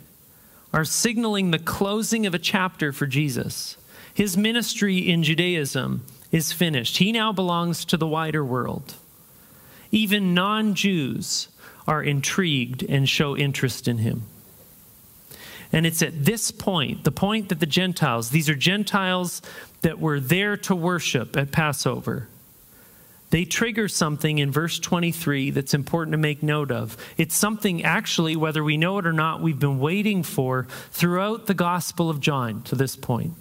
are 0.72 0.84
signaling 0.84 1.50
the 1.50 1.58
closing 1.58 2.26
of 2.26 2.34
a 2.34 2.38
chapter 2.38 2.92
for 2.92 3.06
Jesus. 3.06 3.76
His 4.12 4.36
ministry 4.36 4.98
in 4.98 5.22
Judaism 5.22 6.04
is 6.32 6.52
finished. 6.52 6.98
He 6.98 7.12
now 7.12 7.32
belongs 7.32 7.84
to 7.84 7.96
the 7.96 8.06
wider 8.06 8.44
world. 8.44 8.94
Even 9.90 10.34
non 10.34 10.74
Jews 10.74 11.48
are 11.86 12.02
intrigued 12.02 12.82
and 12.82 13.08
show 13.08 13.36
interest 13.36 13.88
in 13.88 13.98
him. 13.98 14.22
And 15.72 15.86
it's 15.86 16.02
at 16.02 16.24
this 16.24 16.50
point, 16.50 17.04
the 17.04 17.10
point 17.10 17.48
that 17.48 17.60
the 17.60 17.66
Gentiles, 17.66 18.30
these 18.30 18.48
are 18.48 18.54
Gentiles 18.54 19.42
that 19.82 19.98
were 19.98 20.20
there 20.20 20.56
to 20.58 20.74
worship 20.74 21.36
at 21.36 21.50
Passover, 21.50 22.28
they 23.30 23.44
trigger 23.44 23.88
something 23.88 24.38
in 24.38 24.52
verse 24.52 24.78
23 24.78 25.50
that's 25.50 25.74
important 25.74 26.12
to 26.12 26.18
make 26.18 26.44
note 26.44 26.70
of. 26.70 26.96
It's 27.16 27.34
something, 27.34 27.82
actually, 27.82 28.36
whether 28.36 28.62
we 28.62 28.76
know 28.76 28.98
it 28.98 29.06
or 29.06 29.12
not, 29.12 29.40
we've 29.40 29.58
been 29.58 29.80
waiting 29.80 30.22
for 30.22 30.68
throughout 30.92 31.46
the 31.46 31.54
Gospel 31.54 32.08
of 32.08 32.20
John 32.20 32.62
to 32.62 32.76
this 32.76 32.94
point. 32.94 33.34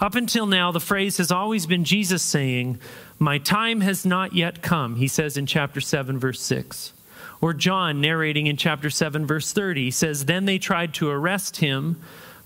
Up 0.00 0.14
until 0.14 0.46
now, 0.46 0.72
the 0.72 0.80
phrase 0.80 1.18
has 1.18 1.30
always 1.30 1.66
been 1.66 1.84
Jesus 1.84 2.22
saying, 2.22 2.80
My 3.18 3.38
time 3.38 3.80
has 3.82 4.04
not 4.04 4.34
yet 4.34 4.62
come, 4.62 4.96
he 4.96 5.08
says 5.08 5.36
in 5.36 5.46
chapter 5.46 5.80
7, 5.80 6.18
verse 6.18 6.40
6. 6.40 6.92
Or 7.40 7.52
John 7.52 8.00
narrating 8.00 8.46
in 8.46 8.56
chapter 8.56 8.90
7, 8.90 9.26
verse 9.26 9.52
30, 9.52 9.90
says, 9.90 10.24
Then 10.26 10.44
they 10.44 10.58
tried 10.58 10.94
to 10.94 11.10
arrest 11.10 11.56
him, 11.58 12.00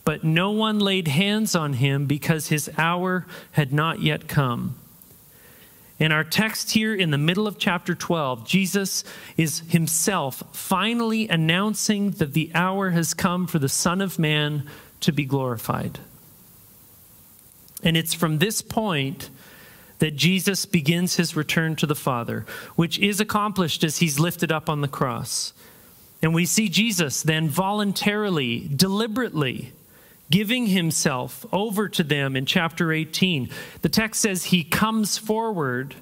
but 0.05 0.25
no 0.25 0.51
one 0.51 0.79
laid 0.79 1.09
hands 1.09 1.55
on 1.55 1.75
him 1.75 2.07
because 2.07 2.49
his 2.49 2.71
hour 2.79 3.27
had 3.53 3.73
not 3.73 4.01
yet 4.01 4.29
come. 4.29 4.77
In 5.99 6.13
our 6.13 6.25
text 6.25 6.73
here 6.73 6.95
in 6.95 7.11
the 7.11 7.19
middle 7.19 7.47
of 7.47 7.59
chapter 7.59 7.95
12, 7.95 8.47
Jesus 8.47 9.03
is 9.37 9.61
himself 9.69 10.43
finally 10.53 11.27
announcing 11.29 12.11
that 12.13 12.35
the 12.35 12.51
hour 12.55 12.91
has 12.91 13.15
come 13.15 13.47
for 13.47 13.59
the 13.59 13.69
Son 13.69 14.03
of 14.03 14.19
Man 14.19 14.69
to 15.01 15.13
be 15.13 15.25
glorified. 15.25 15.99
And 17.87 17.97
it's 17.97 18.15
from 18.15 18.39
this 18.39 18.63
point 18.63 19.31
that 20.01 20.17
Jesus 20.17 20.67
begins 20.67 21.17
his 21.17 21.37
return 21.37 21.77
to 21.77 21.87
the 21.87 21.95
Father, 21.95 22.45
which 22.75 22.99
is 22.99 23.21
accomplished 23.21 23.85
as 23.85 23.99
he's 23.99 24.19
lifted 24.19 24.51
up 24.51 24.69
on 24.69 24.81
the 24.81 24.89
cross. 24.89 25.53
And 26.21 26.35
we 26.35 26.47
see 26.47 26.69
Jesus 26.69 27.23
then 27.23 27.49
voluntarily, 27.49 28.69
deliberately, 28.75 29.73
giving 30.33 30.67
himself 30.67 31.47
over 31.53 31.89
to 31.91 32.03
them 32.03 32.35
in 32.35 32.45
chapter 32.45 32.93
18. 32.93 33.51
The 33.83 33.89
text 33.89 34.21
says 34.21 34.47
he 34.47 34.65
comes 34.65 35.17
forward 35.17 35.95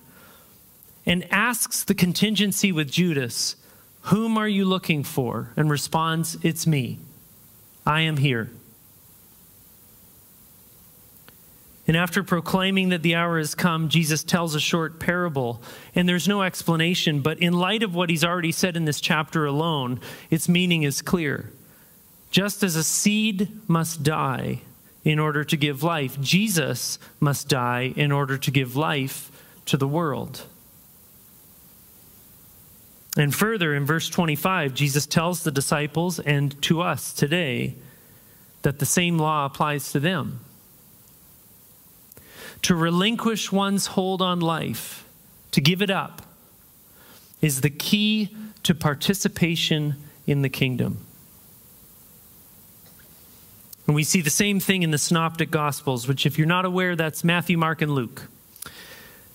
and 1.04 1.30
asks 1.30 1.84
the 1.84 1.94
contingency 1.94 2.72
with 2.72 2.90
Judas, 2.90 3.56
Whom 4.04 4.38
are 4.38 4.48
you 4.48 4.64
looking 4.64 5.04
for? 5.04 5.50
and 5.54 5.70
responds, 5.70 6.38
It's 6.42 6.66
me. 6.66 6.98
I 7.84 8.00
am 8.00 8.16
here. 8.16 8.48
And 11.86 11.96
after 11.96 12.22
proclaiming 12.22 12.88
that 12.90 13.02
the 13.02 13.14
hour 13.14 13.36
has 13.36 13.54
come, 13.54 13.90
Jesus 13.90 14.24
tells 14.24 14.54
a 14.54 14.60
short 14.60 14.98
parable. 14.98 15.62
And 15.94 16.08
there's 16.08 16.26
no 16.26 16.42
explanation, 16.42 17.20
but 17.20 17.38
in 17.40 17.52
light 17.52 17.82
of 17.82 17.94
what 17.94 18.08
he's 18.08 18.24
already 18.24 18.52
said 18.52 18.76
in 18.76 18.86
this 18.86 19.00
chapter 19.00 19.44
alone, 19.44 20.00
its 20.30 20.48
meaning 20.48 20.82
is 20.82 21.02
clear. 21.02 21.52
Just 22.30 22.62
as 22.62 22.74
a 22.74 22.82
seed 22.82 23.48
must 23.68 24.02
die 24.02 24.62
in 25.04 25.18
order 25.18 25.44
to 25.44 25.56
give 25.56 25.82
life, 25.82 26.18
Jesus 26.20 26.98
must 27.20 27.48
die 27.48 27.92
in 27.94 28.10
order 28.10 28.38
to 28.38 28.50
give 28.50 28.76
life 28.76 29.30
to 29.66 29.76
the 29.76 29.86
world. 29.86 30.46
And 33.16 33.32
further, 33.32 33.74
in 33.74 33.84
verse 33.84 34.08
25, 34.08 34.74
Jesus 34.74 35.06
tells 35.06 35.44
the 35.44 35.52
disciples 35.52 36.18
and 36.18 36.60
to 36.62 36.80
us 36.80 37.12
today 37.12 37.76
that 38.62 38.78
the 38.78 38.86
same 38.86 39.18
law 39.18 39.44
applies 39.44 39.92
to 39.92 40.00
them. 40.00 40.40
To 42.64 42.74
relinquish 42.74 43.52
one's 43.52 43.88
hold 43.88 44.22
on 44.22 44.40
life, 44.40 45.06
to 45.50 45.60
give 45.60 45.82
it 45.82 45.90
up, 45.90 46.22
is 47.42 47.60
the 47.60 47.68
key 47.68 48.34
to 48.62 48.74
participation 48.74 49.96
in 50.26 50.40
the 50.40 50.48
kingdom. 50.48 51.04
And 53.86 53.94
we 53.94 54.02
see 54.02 54.22
the 54.22 54.30
same 54.30 54.60
thing 54.60 54.82
in 54.82 54.92
the 54.92 54.96
Synoptic 54.96 55.50
Gospels, 55.50 56.08
which, 56.08 56.24
if 56.24 56.38
you're 56.38 56.46
not 56.46 56.64
aware, 56.64 56.96
that's 56.96 57.22
Matthew, 57.22 57.58
Mark, 57.58 57.82
and 57.82 57.92
Luke. 57.92 58.28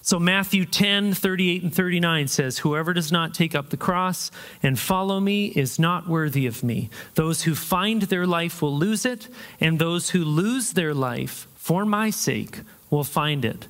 So, 0.01 0.17
Matthew 0.17 0.65
10, 0.65 1.13
38 1.13 1.61
and 1.61 1.71
39 1.75 2.27
says, 2.29 2.57
Whoever 2.57 2.95
does 2.95 3.11
not 3.11 3.35
take 3.35 3.53
up 3.53 3.69
the 3.69 3.77
cross 3.77 4.31
and 4.63 4.79
follow 4.79 5.19
me 5.19 5.49
is 5.55 5.77
not 5.77 6.07
worthy 6.07 6.47
of 6.47 6.63
me. 6.63 6.89
Those 7.13 7.43
who 7.43 7.53
find 7.53 8.01
their 8.01 8.25
life 8.25 8.59
will 8.59 8.75
lose 8.75 9.05
it, 9.05 9.27
and 9.59 9.77
those 9.77 10.09
who 10.09 10.25
lose 10.25 10.73
their 10.73 10.95
life 10.95 11.47
for 11.53 11.85
my 11.85 12.09
sake 12.09 12.61
will 12.89 13.03
find 13.03 13.45
it. 13.45 13.67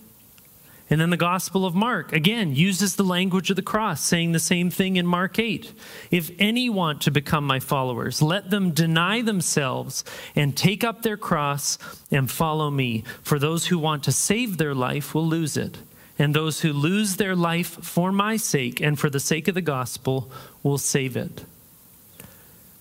And 0.92 1.00
then 1.00 1.12
the 1.12 1.18
Gospel 1.18 1.66
of 1.66 1.76
Mark, 1.76 2.14
again, 2.14 2.56
uses 2.56 2.96
the 2.96 3.04
language 3.04 3.52
of 3.52 3.56
the 3.56 3.62
cross, 3.62 4.02
saying 4.02 4.32
the 4.32 4.40
same 4.40 4.72
thing 4.72 4.96
in 4.96 5.06
Mark 5.06 5.38
8. 5.38 5.72
If 6.10 6.32
any 6.40 6.68
want 6.68 7.02
to 7.02 7.12
become 7.12 7.46
my 7.46 7.60
followers, 7.60 8.24
let 8.24 8.50
them 8.50 8.72
deny 8.72 9.22
themselves 9.22 10.04
and 10.36 10.58
take 10.58 10.84
up 10.84 11.04
their 11.04 11.18
cross 11.18 11.78
and 12.10 12.30
follow 12.30 12.72
me. 12.72 13.04
For 13.22 13.38
those 13.38 13.68
who 13.68 13.78
want 13.78 14.04
to 14.06 14.12
save 14.12 14.58
their 14.58 14.74
life 14.74 15.14
will 15.14 15.28
lose 15.28 15.58
it, 15.58 15.78
and 16.18 16.34
those 16.34 16.62
who 16.62 16.74
lose 16.74 17.18
their 17.18 17.36
life 17.36 17.84
for 17.86 18.12
my 18.12 18.36
sake 18.36 18.82
and 18.82 18.98
for 18.98 19.12
the 19.12 19.20
sake 19.20 19.48
of 19.48 19.54
the 19.54 19.62
gospel 19.62 20.32
will 20.64 20.80
save 20.80 21.16
it. 21.16 21.46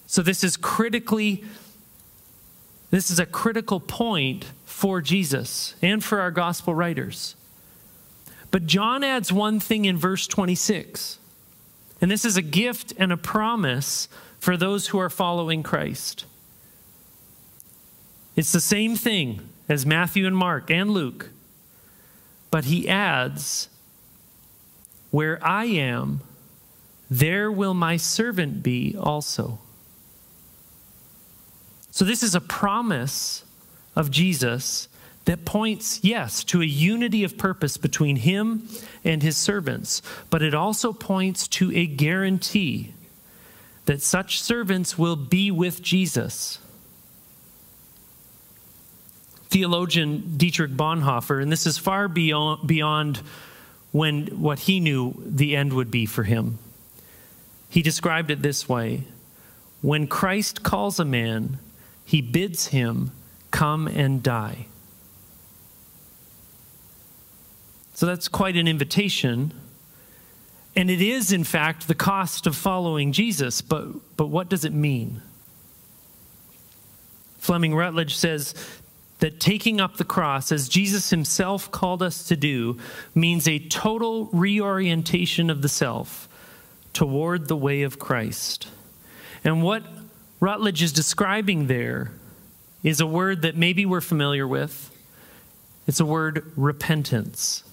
So 0.06 0.22
this 0.22 0.42
is 0.42 0.56
critically 0.56 1.44
this 2.90 3.10
is 3.10 3.18
a 3.18 3.26
critical 3.26 3.80
point 3.80 4.46
for 4.78 5.00
Jesus 5.00 5.74
and 5.82 6.04
for 6.04 6.20
our 6.20 6.30
gospel 6.30 6.72
writers. 6.72 7.34
But 8.52 8.66
John 8.66 9.02
adds 9.02 9.32
one 9.32 9.58
thing 9.58 9.86
in 9.86 9.96
verse 9.96 10.28
26. 10.28 11.18
And 12.00 12.08
this 12.08 12.24
is 12.24 12.36
a 12.36 12.42
gift 12.42 12.94
and 12.96 13.10
a 13.10 13.16
promise 13.16 14.06
for 14.38 14.56
those 14.56 14.86
who 14.86 15.00
are 15.00 15.10
following 15.10 15.64
Christ. 15.64 16.26
It's 18.36 18.52
the 18.52 18.60
same 18.60 18.94
thing 18.94 19.48
as 19.68 19.84
Matthew 19.84 20.28
and 20.28 20.36
Mark 20.36 20.70
and 20.70 20.92
Luke. 20.92 21.30
But 22.52 22.66
he 22.66 22.88
adds, 22.88 23.68
Where 25.10 25.44
I 25.44 25.64
am, 25.64 26.20
there 27.10 27.50
will 27.50 27.74
my 27.74 27.96
servant 27.96 28.62
be 28.62 28.94
also. 28.96 29.58
So, 31.90 32.04
this 32.04 32.22
is 32.22 32.36
a 32.36 32.40
promise 32.40 33.42
of 33.98 34.12
Jesus 34.12 34.88
that 35.24 35.44
points, 35.44 36.02
yes, 36.02 36.42
to 36.44 36.62
a 36.62 36.64
unity 36.64 37.24
of 37.24 37.36
purpose 37.36 37.76
between 37.76 38.16
him 38.16 38.66
and 39.04 39.22
his 39.22 39.36
servants, 39.36 40.00
but 40.30 40.40
it 40.40 40.54
also 40.54 40.92
points 40.92 41.46
to 41.48 41.70
a 41.76 41.84
guarantee 41.84 42.94
that 43.84 44.00
such 44.00 44.40
servants 44.40 44.96
will 44.96 45.16
be 45.16 45.50
with 45.50 45.82
Jesus. 45.82 46.60
Theologian 49.48 50.36
Dietrich 50.36 50.72
Bonhoeffer, 50.72 51.42
and 51.42 51.50
this 51.50 51.66
is 51.66 51.76
far 51.76 52.06
beyond, 52.06 52.66
beyond 52.66 53.20
when 53.90 54.28
what 54.40 54.60
he 54.60 54.78
knew 54.78 55.20
the 55.26 55.56
end 55.56 55.72
would 55.72 55.90
be 55.90 56.06
for 56.06 56.22
him. 56.22 56.58
He 57.68 57.82
described 57.82 58.30
it 58.30 58.42
this 58.42 58.68
way 58.68 59.04
When 59.82 60.06
Christ 60.06 60.62
calls 60.62 61.00
a 61.00 61.04
man, 61.04 61.58
he 62.04 62.22
bids 62.22 62.68
him 62.68 63.10
come 63.50 63.86
and 63.86 64.22
die. 64.22 64.66
So 67.94 68.06
that's 68.06 68.28
quite 68.28 68.56
an 68.56 68.68
invitation. 68.68 69.52
And 70.76 70.90
it 70.90 71.02
is, 71.02 71.32
in 71.32 71.42
fact, 71.42 71.88
the 71.88 71.94
cost 71.96 72.46
of 72.46 72.54
following 72.54 73.10
Jesus. 73.10 73.60
But, 73.60 74.16
but 74.16 74.28
what 74.28 74.48
does 74.48 74.64
it 74.64 74.72
mean? 74.72 75.20
Fleming 77.38 77.74
Rutledge 77.74 78.16
says 78.16 78.54
that 79.18 79.40
taking 79.40 79.80
up 79.80 79.96
the 79.96 80.04
cross, 80.04 80.52
as 80.52 80.68
Jesus 80.68 81.10
himself 81.10 81.70
called 81.72 82.02
us 82.02 82.28
to 82.28 82.36
do, 82.36 82.78
means 83.14 83.48
a 83.48 83.58
total 83.58 84.26
reorientation 84.26 85.50
of 85.50 85.62
the 85.62 85.68
self 85.68 86.28
toward 86.92 87.48
the 87.48 87.56
way 87.56 87.82
of 87.82 87.98
Christ. 87.98 88.68
And 89.42 89.62
what 89.62 89.82
Rutledge 90.38 90.82
is 90.82 90.92
describing 90.92 91.66
there 91.66 92.12
is 92.82 93.00
a 93.00 93.06
word 93.06 93.42
that 93.42 93.56
maybe 93.56 93.84
we're 93.84 94.00
familiar 94.00 94.46
with. 94.46 94.90
It's 95.86 96.00
a 96.00 96.04
word 96.04 96.52
repentance. 96.56 97.64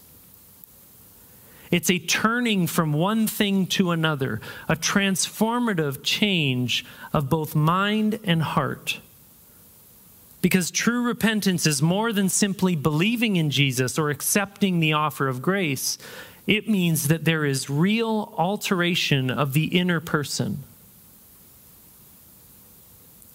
It's 1.71 1.89
a 1.89 1.99
turning 1.99 2.67
from 2.67 2.93
one 2.93 3.27
thing 3.27 3.67
to 3.67 3.91
another, 3.91 4.39
a 4.69 4.75
transformative 4.75 6.03
change 6.03 6.85
of 7.11 7.29
both 7.29 7.55
mind 7.55 8.19
and 8.23 8.41
heart. 8.41 8.99
Because 10.41 10.69
true 10.69 11.01
repentance 11.01 11.65
is 11.65 11.81
more 11.81 12.13
than 12.13 12.29
simply 12.29 12.75
believing 12.75 13.35
in 13.35 13.49
Jesus 13.49 13.97
or 13.97 14.09
accepting 14.09 14.79
the 14.79 14.93
offer 14.93 15.27
of 15.27 15.41
grace. 15.41 15.97
It 16.45 16.69
means 16.69 17.07
that 17.07 17.25
there 17.25 17.45
is 17.45 17.69
real 17.69 18.33
alteration 18.37 19.31
of 19.31 19.53
the 19.53 19.65
inner 19.77 19.99
person. 19.99 20.63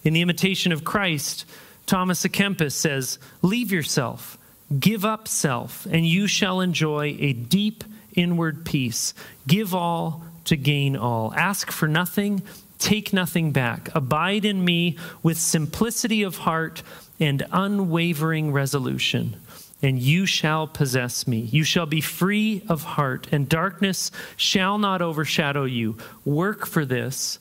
In 0.04 0.14
the 0.14 0.22
imitation 0.22 0.72
of 0.72 0.84
Christ, 0.84 1.44
Thomas 1.86 2.24
à 2.24 2.30
Kempis 2.30 2.72
says, 2.72 3.18
Leave 3.42 3.72
yourself, 3.72 4.38
give 4.78 5.04
up 5.04 5.28
self, 5.28 5.86
and 5.86 6.06
you 6.06 6.26
shall 6.26 6.60
enjoy 6.60 7.16
a 7.18 7.32
deep 7.32 7.84
inward 8.14 8.64
peace. 8.64 9.12
Give 9.46 9.74
all 9.74 10.22
to 10.44 10.56
gain 10.56 10.96
all. 10.96 11.34
Ask 11.34 11.70
for 11.70 11.86
nothing, 11.86 12.42
take 12.78 13.12
nothing 13.12 13.52
back. 13.52 13.94
Abide 13.94 14.44
in 14.44 14.64
me 14.64 14.96
with 15.22 15.38
simplicity 15.38 16.22
of 16.22 16.38
heart 16.38 16.82
and 17.18 17.44
unwavering 17.52 18.52
resolution, 18.52 19.36
and 19.82 19.98
you 19.98 20.26
shall 20.26 20.66
possess 20.66 21.26
me. 21.26 21.40
You 21.40 21.64
shall 21.64 21.86
be 21.86 22.00
free 22.00 22.62
of 22.68 22.82
heart, 22.82 23.26
and 23.30 23.48
darkness 23.48 24.10
shall 24.36 24.78
not 24.78 25.02
overshadow 25.02 25.64
you. 25.64 25.98
Work 26.24 26.66
for 26.66 26.84
this, 26.84 27.38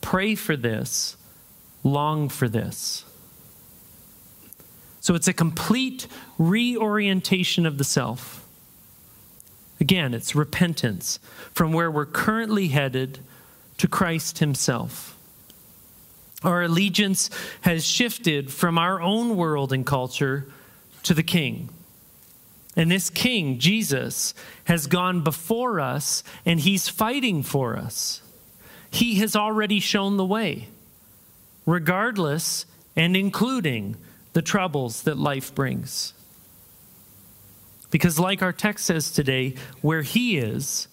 pray 0.00 0.34
for 0.34 0.56
this, 0.56 1.16
long 1.82 2.28
for 2.28 2.48
this. 2.48 3.04
So 5.00 5.14
it's 5.14 5.28
a 5.28 5.32
complete 5.32 6.06
reorientation 6.38 7.66
of 7.66 7.78
the 7.78 7.84
self. 7.84 8.46
Again, 9.80 10.14
it's 10.14 10.36
repentance 10.36 11.18
from 11.52 11.72
where 11.72 11.90
we're 11.90 12.06
currently 12.06 12.68
headed 12.68 13.18
to 13.78 13.88
Christ 13.88 14.38
Himself. 14.38 15.18
Our 16.44 16.62
allegiance 16.62 17.30
has 17.62 17.84
shifted 17.84 18.52
from 18.52 18.78
our 18.78 19.00
own 19.00 19.36
world 19.36 19.72
and 19.72 19.84
culture 19.84 20.46
to 21.02 21.14
the 21.14 21.22
King. 21.22 21.68
And 22.76 22.90
this 22.90 23.10
King, 23.10 23.58
Jesus, 23.58 24.34
has 24.64 24.86
gone 24.86 25.22
before 25.22 25.80
us 25.80 26.22
and 26.46 26.60
He's 26.60 26.88
fighting 26.88 27.42
for 27.42 27.76
us. 27.76 28.22
He 28.90 29.16
has 29.16 29.34
already 29.34 29.80
shown 29.80 30.16
the 30.16 30.24
way, 30.24 30.68
regardless 31.66 32.66
and 32.96 33.16
including 33.16 33.96
the 34.32 34.42
troubles 34.42 35.02
that 35.02 35.18
life 35.18 35.54
brings. 35.54 36.14
Because, 37.90 38.18
like 38.18 38.42
our 38.42 38.52
text 38.52 38.86
says 38.86 39.10
today, 39.12 39.54
where 39.82 40.02
he 40.02 40.38
is, 40.38 40.88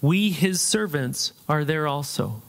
we, 0.00 0.30
his 0.30 0.60
servants, 0.60 1.32
are 1.48 1.64
there 1.64 1.88
also. 1.88 2.42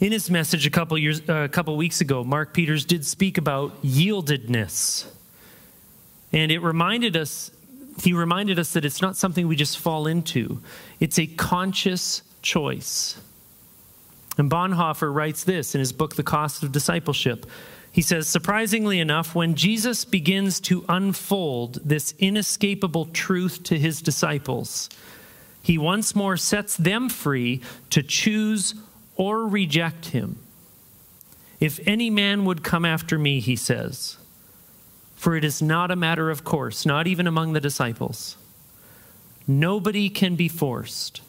In 0.00 0.10
his 0.10 0.30
message 0.30 0.66
a 0.66 0.70
couple 0.70 0.96
years, 0.98 1.20
uh, 1.28 1.34
a 1.34 1.48
couple 1.48 1.76
weeks 1.76 2.00
ago, 2.00 2.24
Mark 2.24 2.54
Peters 2.54 2.84
did 2.84 3.04
speak 3.04 3.38
about 3.38 3.82
yieldedness, 3.82 5.06
and 6.32 6.50
it 6.50 6.58
reminded 6.58 7.16
us. 7.16 7.50
He 8.02 8.14
reminded 8.14 8.58
us 8.58 8.72
that 8.72 8.86
it's 8.86 9.02
not 9.02 9.16
something 9.16 9.46
we 9.46 9.54
just 9.54 9.78
fall 9.78 10.06
into; 10.06 10.60
it's 10.98 11.18
a 11.18 11.26
conscious 11.26 12.22
choice. 12.40 13.16
And 14.38 14.50
Bonhoeffer 14.50 15.12
writes 15.12 15.44
this 15.44 15.74
in 15.74 15.78
his 15.78 15.92
book, 15.92 16.16
The 16.16 16.22
Cost 16.22 16.62
of 16.62 16.72
Discipleship. 16.72 17.46
He 17.90 18.00
says, 18.00 18.26
surprisingly 18.26 19.00
enough, 19.00 19.34
when 19.34 19.54
Jesus 19.54 20.06
begins 20.06 20.58
to 20.60 20.84
unfold 20.88 21.80
this 21.84 22.14
inescapable 22.18 23.06
truth 23.06 23.62
to 23.64 23.78
his 23.78 24.00
disciples, 24.00 24.88
he 25.62 25.76
once 25.76 26.14
more 26.14 26.38
sets 26.38 26.76
them 26.76 27.10
free 27.10 27.60
to 27.90 28.02
choose 28.02 28.74
or 29.16 29.46
reject 29.46 30.06
him. 30.06 30.38
If 31.60 31.78
any 31.86 32.08
man 32.08 32.44
would 32.46 32.64
come 32.64 32.84
after 32.84 33.18
me, 33.18 33.40
he 33.40 33.56
says, 33.56 34.16
for 35.14 35.36
it 35.36 35.44
is 35.44 35.62
not 35.62 35.90
a 35.90 35.96
matter 35.96 36.30
of 36.30 36.42
course, 36.42 36.84
not 36.86 37.06
even 37.06 37.26
among 37.26 37.52
the 37.52 37.60
disciples. 37.60 38.36
Nobody 39.46 40.08
can 40.08 40.34
be 40.34 40.48
forced. 40.48 41.20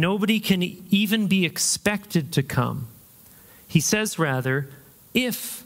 Nobody 0.00 0.40
can 0.40 0.62
even 0.62 1.26
be 1.26 1.44
expected 1.44 2.32
to 2.32 2.42
come. 2.42 2.88
He 3.66 3.80
says, 3.80 4.18
rather, 4.18 4.68
if 5.14 5.64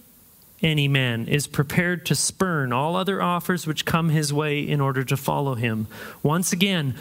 any 0.63 0.87
man 0.87 1.27
is 1.27 1.47
prepared 1.47 2.07
to 2.07 2.15
spurn 2.15 2.73
all 2.73 2.95
other 2.95 3.21
offers 3.21 3.67
which 3.67 3.85
come 3.85 4.11
his 4.11 4.33
way 4.33 4.61
in 4.61 4.81
order 4.81 5.03
to 5.03 5.17
follow 5.17 5.55
him. 5.55 5.89
Once 6.23 6.53
again, 6.53 6.95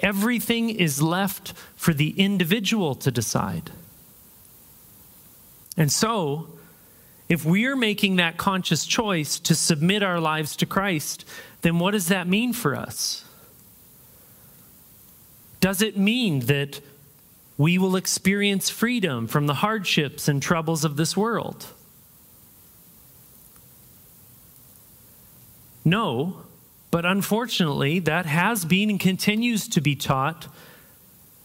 everything 0.00 0.68
is 0.68 1.00
left 1.00 1.54
for 1.76 1.94
the 1.94 2.10
individual 2.10 2.94
to 2.94 3.10
decide. 3.10 3.70
And 5.76 5.90
so, 5.90 6.48
if 7.28 7.44
we 7.44 7.64
are 7.66 7.76
making 7.76 8.16
that 8.16 8.36
conscious 8.36 8.86
choice 8.86 9.38
to 9.40 9.54
submit 9.54 10.02
our 10.02 10.20
lives 10.20 10.54
to 10.56 10.66
Christ, 10.66 11.24
then 11.62 11.78
what 11.78 11.92
does 11.92 12.08
that 12.08 12.28
mean 12.28 12.52
for 12.52 12.76
us? 12.76 13.25
Does 15.60 15.82
it 15.82 15.96
mean 15.96 16.40
that 16.40 16.80
we 17.58 17.78
will 17.78 17.96
experience 17.96 18.68
freedom 18.68 19.26
from 19.26 19.46
the 19.46 19.54
hardships 19.54 20.28
and 20.28 20.42
troubles 20.42 20.84
of 20.84 20.96
this 20.96 21.16
world? 21.16 21.66
No, 25.84 26.42
But 26.90 27.04
unfortunately, 27.04 27.98
that 27.98 28.24
has 28.24 28.64
been 28.64 28.88
and 28.88 28.98
continues 28.98 29.68
to 29.68 29.82
be 29.82 29.94
taught 29.94 30.48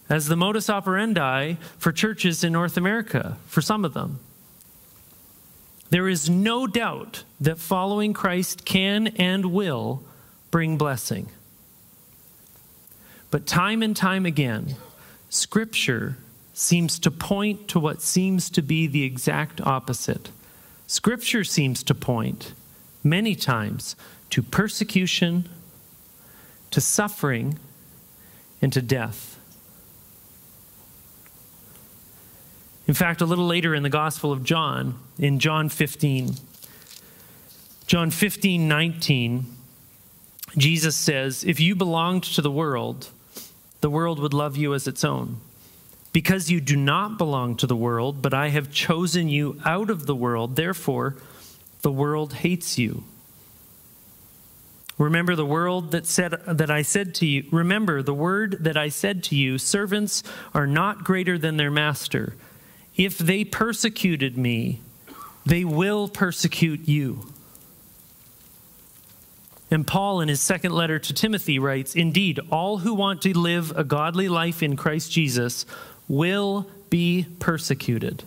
as 0.08 0.26
the 0.26 0.34
modus 0.34 0.70
operandi 0.70 1.56
for 1.78 1.92
churches 1.92 2.42
in 2.42 2.54
North 2.54 2.78
America, 2.78 3.36
for 3.46 3.60
some 3.60 3.84
of 3.84 3.92
them. 3.92 4.20
There 5.90 6.08
is 6.08 6.30
no 6.30 6.66
doubt 6.66 7.24
that 7.38 7.58
following 7.58 8.14
Christ 8.14 8.64
can 8.64 9.08
and 9.08 9.52
will 9.52 10.02
bring 10.50 10.78
blessing. 10.78 11.28
But 13.32 13.46
time 13.46 13.82
and 13.82 13.96
time 13.96 14.26
again, 14.26 14.76
Scripture 15.30 16.18
seems 16.52 16.98
to 16.98 17.10
point 17.10 17.66
to 17.68 17.80
what 17.80 18.02
seems 18.02 18.50
to 18.50 18.60
be 18.60 18.86
the 18.86 19.04
exact 19.04 19.58
opposite. 19.62 20.28
Scripture 20.86 21.42
seems 21.42 21.82
to 21.84 21.94
point 21.94 22.52
many 23.02 23.34
times 23.34 23.96
to 24.28 24.42
persecution, 24.42 25.48
to 26.70 26.80
suffering, 26.82 27.58
and 28.60 28.70
to 28.74 28.82
death. 28.82 29.38
In 32.86 32.92
fact, 32.92 33.22
a 33.22 33.26
little 33.26 33.46
later 33.46 33.74
in 33.74 33.82
the 33.82 33.88
Gospel 33.88 34.30
of 34.30 34.44
John, 34.44 34.98
in 35.18 35.38
John 35.38 35.70
15, 35.70 36.34
John 37.86 38.10
15, 38.10 38.68
19, 38.68 39.46
Jesus 40.58 40.94
says, 40.96 41.44
If 41.44 41.60
you 41.60 41.74
belonged 41.74 42.24
to 42.24 42.42
the 42.42 42.50
world, 42.50 43.08
the 43.82 43.90
world 43.90 44.18
would 44.18 44.32
love 44.32 44.56
you 44.56 44.72
as 44.72 44.88
its 44.88 45.04
own. 45.04 45.36
Because 46.12 46.50
you 46.50 46.60
do 46.60 46.76
not 46.76 47.18
belong 47.18 47.56
to 47.56 47.66
the 47.66 47.76
world, 47.76 48.22
but 48.22 48.32
I 48.32 48.48
have 48.48 48.72
chosen 48.72 49.28
you 49.28 49.60
out 49.64 49.90
of 49.90 50.06
the 50.06 50.16
world, 50.16 50.56
therefore 50.56 51.16
the 51.82 51.92
world 51.92 52.34
hates 52.34 52.78
you. 52.78 53.02
Remember 54.98 55.34
the 55.34 55.46
world 55.46 55.90
that 55.90 56.06
said 56.06 56.32
that 56.46 56.70
I 56.70 56.82
said 56.82 57.14
to 57.16 57.26
you, 57.26 57.44
remember 57.50 58.02
the 58.02 58.14
word 58.14 58.58
that 58.60 58.76
I 58.76 58.88
said 58.88 59.24
to 59.24 59.36
you, 59.36 59.58
servants 59.58 60.22
are 60.54 60.66
not 60.66 61.02
greater 61.02 61.36
than 61.36 61.56
their 61.56 61.70
master. 61.70 62.36
If 62.96 63.18
they 63.18 63.44
persecuted 63.44 64.38
me, 64.38 64.80
they 65.44 65.64
will 65.64 66.08
persecute 66.08 66.86
you. 66.86 67.31
And 69.72 69.86
Paul, 69.86 70.20
in 70.20 70.28
his 70.28 70.42
second 70.42 70.72
letter 70.72 70.98
to 70.98 71.14
Timothy, 71.14 71.58
writes 71.58 71.96
Indeed, 71.96 72.38
all 72.50 72.78
who 72.78 72.92
want 72.92 73.22
to 73.22 73.36
live 73.36 73.72
a 73.74 73.82
godly 73.82 74.28
life 74.28 74.62
in 74.62 74.76
Christ 74.76 75.10
Jesus 75.10 75.64
will 76.08 76.66
be 76.90 77.26
persecuted. 77.38 78.22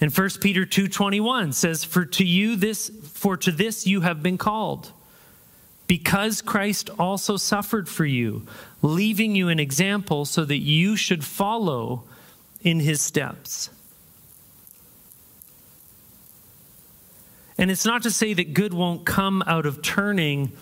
And 0.00 0.12
1 0.12 0.40
Peter 0.40 0.66
2:21 0.66 1.52
says 1.52 1.84
for 1.84 2.04
to 2.04 2.24
you 2.24 2.56
this 2.56 2.90
for 3.12 3.36
to 3.36 3.52
this 3.52 3.86
you 3.86 4.00
have 4.00 4.24
been 4.24 4.36
called 4.36 4.90
because 5.86 6.42
Christ 6.42 6.90
also 6.98 7.36
suffered 7.36 7.88
for 7.88 8.04
you 8.04 8.44
leaving 8.82 9.36
you 9.36 9.48
an 9.48 9.60
example 9.60 10.24
so 10.24 10.44
that 10.44 10.58
you 10.58 10.96
should 10.96 11.24
follow 11.24 12.02
in 12.62 12.80
his 12.80 13.00
steps. 13.00 13.70
And 17.56 17.70
it's 17.70 17.84
not 17.84 18.02
to 18.02 18.10
say 18.10 18.34
that 18.34 18.54
good 18.54 18.74
won't 18.74 19.04
come 19.04 19.42
out 19.46 19.66
of 19.66 19.82
turning 19.82 20.52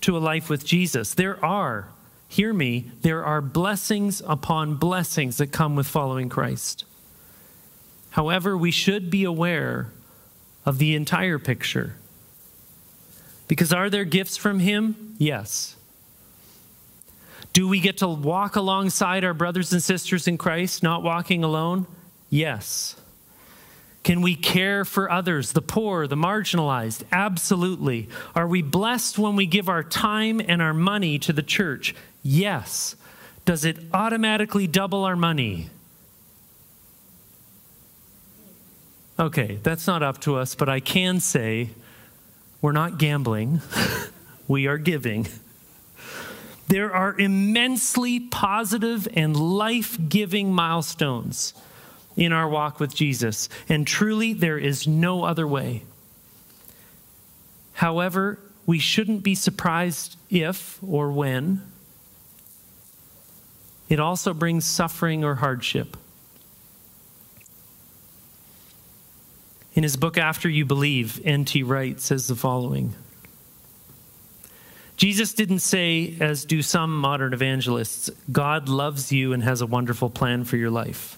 to 0.00 0.16
a 0.16 0.18
life 0.18 0.48
with 0.48 0.64
Jesus. 0.64 1.14
There 1.14 1.44
are, 1.44 1.88
hear 2.28 2.52
me, 2.52 2.90
there 3.02 3.24
are 3.24 3.40
blessings 3.40 4.22
upon 4.26 4.76
blessings 4.76 5.38
that 5.38 5.48
come 5.52 5.76
with 5.76 5.86
following 5.86 6.28
Christ. 6.28 6.84
However, 8.10 8.56
we 8.56 8.70
should 8.70 9.10
be 9.10 9.24
aware 9.24 9.90
of 10.64 10.78
the 10.78 10.94
entire 10.94 11.38
picture. 11.38 11.96
Because 13.46 13.72
are 13.72 13.90
there 13.90 14.04
gifts 14.04 14.36
from 14.36 14.58
Him? 14.58 15.16
Yes. 15.18 15.76
Do 17.52 17.66
we 17.66 17.80
get 17.80 17.98
to 17.98 18.08
walk 18.08 18.56
alongside 18.56 19.24
our 19.24 19.34
brothers 19.34 19.72
and 19.72 19.82
sisters 19.82 20.28
in 20.28 20.38
Christ, 20.38 20.82
not 20.82 21.02
walking 21.02 21.42
alone? 21.42 21.86
Yes. 22.30 22.96
Can 24.02 24.22
we 24.22 24.34
care 24.34 24.84
for 24.84 25.10
others, 25.10 25.52
the 25.52 25.62
poor, 25.62 26.06
the 26.06 26.16
marginalized? 26.16 27.02
Absolutely. 27.12 28.08
Are 28.34 28.46
we 28.46 28.62
blessed 28.62 29.18
when 29.18 29.36
we 29.36 29.46
give 29.46 29.68
our 29.68 29.82
time 29.82 30.40
and 30.40 30.62
our 30.62 30.72
money 30.72 31.18
to 31.20 31.32
the 31.32 31.42
church? 31.42 31.94
Yes. 32.22 32.96
Does 33.44 33.64
it 33.64 33.78
automatically 33.92 34.66
double 34.66 35.04
our 35.04 35.16
money? 35.16 35.68
Okay, 39.18 39.58
that's 39.62 39.86
not 39.86 40.02
up 40.02 40.20
to 40.20 40.36
us, 40.36 40.54
but 40.54 40.68
I 40.68 40.80
can 40.80 41.18
say 41.18 41.70
we're 42.60 42.72
not 42.72 42.98
gambling, 42.98 43.60
we 44.48 44.66
are 44.66 44.78
giving. 44.78 45.26
There 46.68 46.94
are 46.94 47.18
immensely 47.18 48.20
positive 48.20 49.08
and 49.14 49.36
life 49.36 49.98
giving 50.08 50.52
milestones 50.52 51.54
in 52.18 52.32
our 52.32 52.48
walk 52.48 52.80
with 52.80 52.94
Jesus, 52.94 53.48
and 53.68 53.86
truly 53.86 54.32
there 54.32 54.58
is 54.58 54.88
no 54.88 55.22
other 55.22 55.46
way. 55.46 55.84
However, 57.74 58.40
we 58.66 58.80
shouldn't 58.80 59.22
be 59.22 59.36
surprised 59.36 60.16
if 60.28 60.82
or 60.82 61.12
when 61.12 61.62
it 63.88 64.00
also 64.00 64.34
brings 64.34 64.66
suffering 64.66 65.24
or 65.24 65.36
hardship. 65.36 65.96
In 69.74 69.84
his 69.84 69.96
book, 69.96 70.18
After 70.18 70.48
You 70.48 70.64
Believe, 70.64 71.24
N.T. 71.24 71.62
Wright 71.62 72.00
says 72.00 72.26
the 72.26 72.34
following 72.34 72.94
Jesus 74.96 75.32
didn't 75.32 75.60
say, 75.60 76.16
as 76.18 76.44
do 76.44 76.60
some 76.60 76.98
modern 76.98 77.32
evangelists, 77.32 78.10
God 78.32 78.68
loves 78.68 79.12
you 79.12 79.32
and 79.32 79.44
has 79.44 79.60
a 79.60 79.66
wonderful 79.66 80.10
plan 80.10 80.42
for 80.42 80.56
your 80.56 80.70
life. 80.70 81.16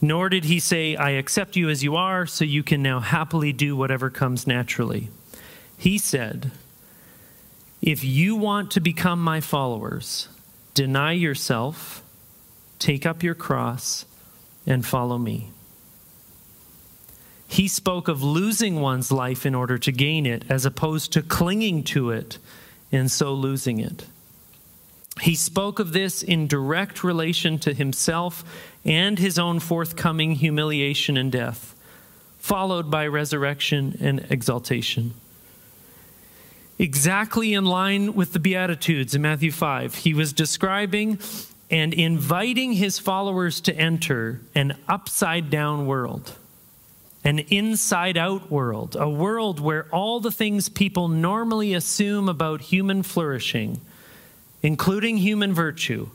Nor 0.00 0.28
did 0.28 0.44
he 0.44 0.60
say, 0.60 0.94
I 0.94 1.10
accept 1.10 1.56
you 1.56 1.68
as 1.68 1.82
you 1.82 1.96
are, 1.96 2.26
so 2.26 2.44
you 2.44 2.62
can 2.62 2.82
now 2.82 3.00
happily 3.00 3.52
do 3.52 3.74
whatever 3.76 4.10
comes 4.10 4.46
naturally. 4.46 5.08
He 5.76 5.98
said, 5.98 6.52
If 7.82 8.04
you 8.04 8.36
want 8.36 8.70
to 8.72 8.80
become 8.80 9.22
my 9.22 9.40
followers, 9.40 10.28
deny 10.74 11.12
yourself, 11.12 12.02
take 12.78 13.04
up 13.04 13.22
your 13.22 13.34
cross, 13.34 14.04
and 14.66 14.86
follow 14.86 15.18
me. 15.18 15.50
He 17.48 17.66
spoke 17.66 18.08
of 18.08 18.22
losing 18.22 18.80
one's 18.80 19.10
life 19.10 19.46
in 19.46 19.54
order 19.54 19.78
to 19.78 19.90
gain 19.90 20.26
it, 20.26 20.44
as 20.48 20.66
opposed 20.66 21.12
to 21.14 21.22
clinging 21.22 21.82
to 21.84 22.10
it 22.10 22.38
and 22.92 23.10
so 23.10 23.32
losing 23.32 23.80
it. 23.80 24.04
He 25.22 25.34
spoke 25.34 25.78
of 25.78 25.92
this 25.92 26.22
in 26.22 26.46
direct 26.46 27.02
relation 27.02 27.58
to 27.60 27.74
himself 27.74 28.44
and 28.84 29.18
his 29.18 29.38
own 29.38 29.60
forthcoming 29.60 30.36
humiliation 30.36 31.16
and 31.16 31.30
death, 31.30 31.74
followed 32.38 32.90
by 32.90 33.06
resurrection 33.06 33.96
and 34.00 34.26
exaltation. 34.30 35.14
Exactly 36.78 37.54
in 37.54 37.64
line 37.64 38.14
with 38.14 38.32
the 38.32 38.38
Beatitudes 38.38 39.14
in 39.14 39.22
Matthew 39.22 39.50
5, 39.50 39.96
he 39.96 40.14
was 40.14 40.32
describing 40.32 41.18
and 41.70 41.92
inviting 41.92 42.74
his 42.74 42.98
followers 42.98 43.60
to 43.62 43.74
enter 43.74 44.40
an 44.54 44.76
upside 44.88 45.50
down 45.50 45.86
world 45.86 46.36
an 47.24 47.40
inside 47.50 48.16
out 48.16 48.50
world, 48.50 48.96
a 48.98 49.08
world 49.08 49.60
where 49.60 49.86
all 49.92 50.20
the 50.20 50.30
things 50.30 50.68
people 50.68 51.08
normally 51.08 51.74
assume 51.74 52.28
about 52.28 52.60
human 52.62 53.02
flourishing, 53.02 53.80
including 54.62 55.18
human 55.18 55.54
virtue, 55.54 56.08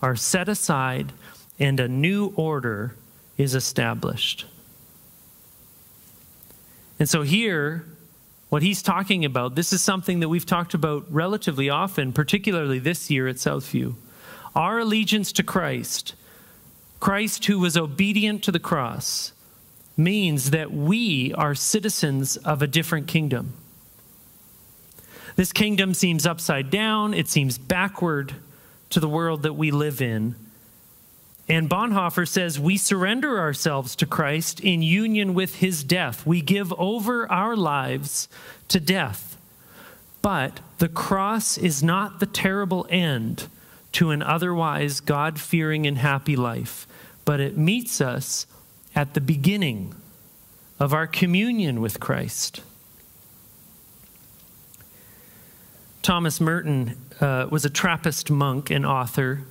are 0.00 0.16
set 0.16 0.48
aside 0.48 1.12
and 1.58 1.78
a 1.78 1.88
new 1.88 2.32
order 2.36 2.96
is 3.36 3.54
established. 3.54 4.46
And 6.98 7.08
so, 7.08 7.22
here, 7.22 7.84
what 8.48 8.62
he's 8.62 8.82
talking 8.82 9.24
about, 9.24 9.54
this 9.54 9.72
is 9.72 9.80
something 9.80 10.20
that 10.20 10.28
we've 10.28 10.46
talked 10.46 10.74
about 10.74 11.04
relatively 11.08 11.70
often, 11.70 12.12
particularly 12.12 12.78
this 12.78 13.10
year 13.10 13.28
at 13.28 13.36
Southview. 13.36 13.94
Our 14.54 14.80
allegiance 14.80 15.32
to 15.32 15.42
Christ, 15.42 16.14
Christ 17.00 17.46
who 17.46 17.58
was 17.58 17.76
obedient 17.76 18.44
to 18.44 18.52
the 18.52 18.60
cross, 18.60 19.32
means 19.96 20.50
that 20.50 20.72
we 20.72 21.32
are 21.34 21.54
citizens 21.54 22.36
of 22.36 22.60
a 22.62 22.66
different 22.66 23.06
kingdom. 23.06 23.54
This 25.36 25.52
kingdom 25.52 25.94
seems 25.94 26.26
upside 26.26 26.70
down, 26.70 27.14
it 27.14 27.28
seems 27.28 27.58
backward 27.58 28.34
to 28.90 29.00
the 29.00 29.08
world 29.08 29.42
that 29.42 29.54
we 29.54 29.70
live 29.70 30.02
in. 30.02 30.34
And 31.48 31.68
Bonhoeffer 31.68 32.28
says 32.28 32.60
we 32.60 32.76
surrender 32.76 33.38
ourselves 33.38 33.96
to 33.96 34.06
Christ 34.06 34.60
in 34.60 34.82
union 34.82 35.34
with 35.34 35.56
his 35.56 35.82
death. 35.82 36.26
We 36.26 36.40
give 36.40 36.72
over 36.74 37.30
our 37.30 37.56
lives 37.56 38.28
to 38.68 38.78
death. 38.78 39.36
But 40.20 40.60
the 40.78 40.88
cross 40.88 41.58
is 41.58 41.82
not 41.82 42.20
the 42.20 42.26
terrible 42.26 42.86
end 42.88 43.48
to 43.92 44.10
an 44.10 44.22
otherwise 44.22 45.00
God 45.00 45.40
fearing 45.40 45.86
and 45.86 45.98
happy 45.98 46.36
life, 46.36 46.86
but 47.24 47.40
it 47.40 47.58
meets 47.58 48.00
us 48.00 48.46
at 48.94 49.14
the 49.14 49.20
beginning 49.20 49.94
of 50.78 50.94
our 50.94 51.06
communion 51.06 51.80
with 51.80 52.00
Christ. 52.00 52.62
Thomas 56.02 56.40
Merton 56.40 56.96
uh, 57.20 57.46
was 57.48 57.64
a 57.64 57.70
Trappist 57.70 58.28
monk 58.28 58.70
and 58.70 58.84
author, 58.84 59.44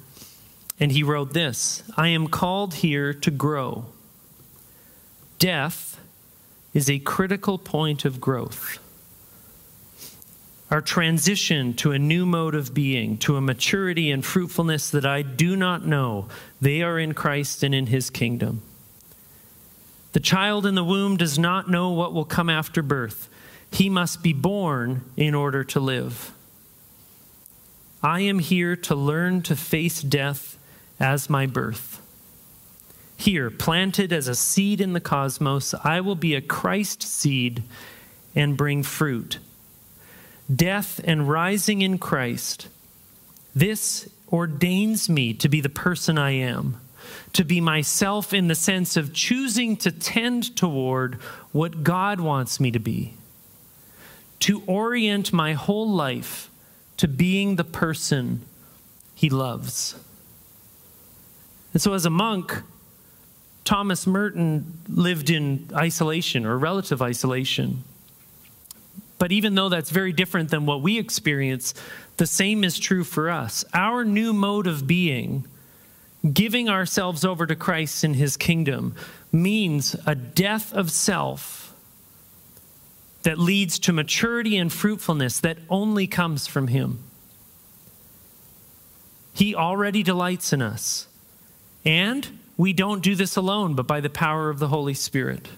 and 0.82 0.92
he 0.92 1.02
wrote 1.02 1.34
this 1.34 1.82
I 1.96 2.10
am 2.10 2.28
called 2.28 2.76
here 2.76 3.14
to 3.14 3.32
grow. 3.32 3.86
Death 5.40 6.00
is 6.74 6.90
a 6.90 7.00
critical 7.00 7.58
point 7.58 8.04
of 8.04 8.20
growth. 8.20 8.80
Our 10.70 10.82
transition 10.82 11.74
to 11.76 11.92
a 11.92 12.00
new 12.00 12.26
mode 12.26 12.56
of 12.56 12.74
being, 12.74 13.18
to 13.20 13.38
a 13.38 13.42
maturity 13.42 14.12
and 14.12 14.24
fruitfulness 14.24 14.90
that 14.90 15.06
I 15.06 15.22
do 15.22 15.56
not 15.56 15.86
know, 15.86 16.28
they 16.60 16.82
are 16.82 17.00
in 17.00 17.14
Christ 17.14 17.64
and 17.64 17.74
in 17.74 17.88
his 17.88 18.10
kingdom. 18.10 18.62
The 20.12 20.20
child 20.20 20.66
in 20.66 20.76
the 20.76 20.84
womb 20.84 21.18
does 21.18 21.40
not 21.40 21.70
know 21.70 21.92
what 21.92 22.14
will 22.14 22.26
come 22.26 22.50
after 22.50 22.82
birth. 22.82 23.30
He 23.72 23.90
must 23.90 24.22
be 24.22 24.34
born 24.34 25.04
in 25.16 25.34
order 25.34 25.64
to 25.64 25.80
live. 25.80 26.34
I 28.04 28.22
am 28.22 28.40
here 28.40 28.76
to 28.76 28.96
learn 28.96 29.42
to 29.44 29.56
face 29.56 30.02
death 30.02 30.58
as 31.00 31.30
my 31.30 31.46
birth. 31.46 32.02
Here, 33.16 33.52
planted 33.52 34.12
as 34.12 34.28
a 34.28 34.36
seed 34.36 34.82
in 34.82 34.94
the 34.94 35.00
cosmos, 35.00 35.76
I 35.84 36.02
will 36.02 36.16
be 36.16 36.34
a 36.34 36.42
Christ 36.42 37.04
seed 37.04 37.64
and 38.36 38.58
bring 38.58 38.82
fruit. 38.82 39.38
Death 40.54 41.00
and 41.04 41.30
rising 41.30 41.82
in 41.82 42.00
Christ, 42.00 42.68
this 43.54 44.10
ordains 44.32 45.08
me 45.08 45.34
to 45.36 45.48
be 45.48 45.62
the 45.62 45.70
person 45.70 46.18
I 46.18 46.32
am 46.32 46.78
to 47.34 47.44
be 47.44 47.62
myself 47.62 48.34
in 48.34 48.48
the 48.48 48.56
sense 48.56 48.98
of 48.98 49.14
choosing 49.14 49.78
to 49.78 49.92
tend 49.92 50.56
toward 50.56 51.16
what 51.52 51.84
God 51.84 52.20
wants 52.20 52.60
me 52.60 52.72
to 52.72 52.80
be, 52.80 53.14
to 54.40 54.64
orient 54.68 55.32
my 55.32 55.54
whole 55.54 55.90
life 55.90 56.50
to 57.02 57.08
being 57.08 57.56
the 57.56 57.64
person 57.64 58.44
He 59.16 59.28
loves. 59.28 59.96
And 61.74 61.82
so, 61.82 61.94
as 61.94 62.06
a 62.06 62.12
monk, 62.12 62.62
Thomas 63.66 64.06
Merton 64.06 64.78
lived 64.88 65.32
in 65.32 65.68
isolation 65.74 66.46
or 66.46 66.60
relative 66.60 67.02
isolation. 67.02 67.84
But 69.18 69.32
even 69.32 69.56
though 69.56 69.68
that's 69.68 69.90
very 69.90 70.14
different 70.14 70.52
than 70.52 70.68
what 70.68 70.84
we 70.84 71.00
experience, 71.00 71.74
the 72.18 72.28
same 72.28 72.64
is 72.64 72.78
true 72.78 73.04
for 73.04 73.32
us. 73.32 73.66
Our 73.74 74.06
new 74.06 74.32
mode 74.32 74.68
of 74.68 74.86
being 74.86 75.48
giving 76.32 76.70
ourselves 76.70 77.26
over 77.26 77.48
to 77.48 77.56
Christ 77.56 78.04
in 78.04 78.14
his 78.14 78.38
kingdom 78.38 78.94
means 79.32 79.96
a 80.06 80.14
death 80.14 80.72
of 80.72 80.92
self 80.92 81.61
that 83.24 83.40
leads 83.40 83.80
to 83.80 83.94
maturity 83.94 84.58
and 84.58 84.72
fruitfulness 84.72 85.40
that 85.40 85.58
only 85.70 86.08
comes 86.08 86.48
from 86.48 86.68
him. 86.68 87.00
He 89.34 89.56
already 89.56 90.04
delights 90.04 90.52
in 90.54 90.62
us. 90.62 91.08
And 91.86 92.40
we 92.58 92.74
don't 92.74 93.02
do 93.02 93.16
this 93.16 93.36
alone, 93.36 93.76
but 93.76 93.88
by 93.88 94.02
the 94.02 94.10
power 94.10 94.50
of 94.50 94.60
the 94.60 94.68
Holy 94.68 94.94
Spirit. 94.94 95.50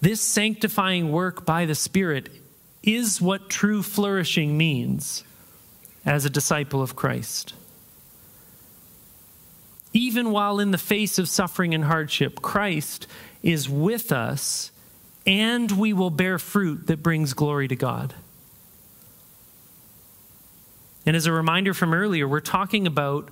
This 0.00 0.20
sanctifying 0.20 1.12
work 1.12 1.46
by 1.46 1.64
the 1.64 1.74
Spirit 1.74 2.28
is 2.82 3.20
what 3.20 3.48
true 3.48 3.82
flourishing 3.82 4.58
means 4.58 5.24
as 6.04 6.24
a 6.24 6.30
disciple 6.30 6.82
of 6.82 6.96
Christ 6.96 7.54
even 9.92 10.30
while 10.30 10.58
in 10.58 10.70
the 10.70 10.78
face 10.78 11.18
of 11.18 11.28
suffering 11.28 11.74
and 11.74 11.84
hardship, 11.84 12.40
Christ 12.40 13.06
is 13.42 13.68
with 13.68 14.10
us 14.10 14.71
and 15.26 15.70
we 15.70 15.92
will 15.92 16.10
bear 16.10 16.38
fruit 16.38 16.86
that 16.86 17.02
brings 17.02 17.32
glory 17.32 17.68
to 17.68 17.76
God. 17.76 18.14
And 21.04 21.16
as 21.16 21.26
a 21.26 21.32
reminder 21.32 21.74
from 21.74 21.92
earlier, 21.92 22.28
we're 22.28 22.40
talking 22.40 22.86
about 22.86 23.28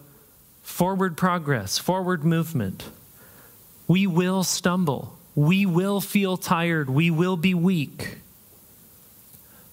forward 0.62 1.16
progress, 1.16 1.78
forward 1.78 2.24
movement. 2.24 2.84
We 3.86 4.06
will 4.06 4.44
stumble. 4.44 5.18
We 5.34 5.66
will 5.66 6.00
feel 6.00 6.36
tired. 6.36 6.90
We 6.90 7.10
will 7.10 7.36
be 7.36 7.54
weak. 7.54 8.18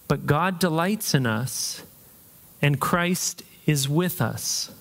But 0.07 0.25
God 0.25 0.59
delights 0.59 1.13
in 1.13 1.25
us, 1.25 1.83
and 2.61 2.79
Christ 2.79 3.43
is 3.65 3.89
with 3.89 4.21
us. 4.21 4.71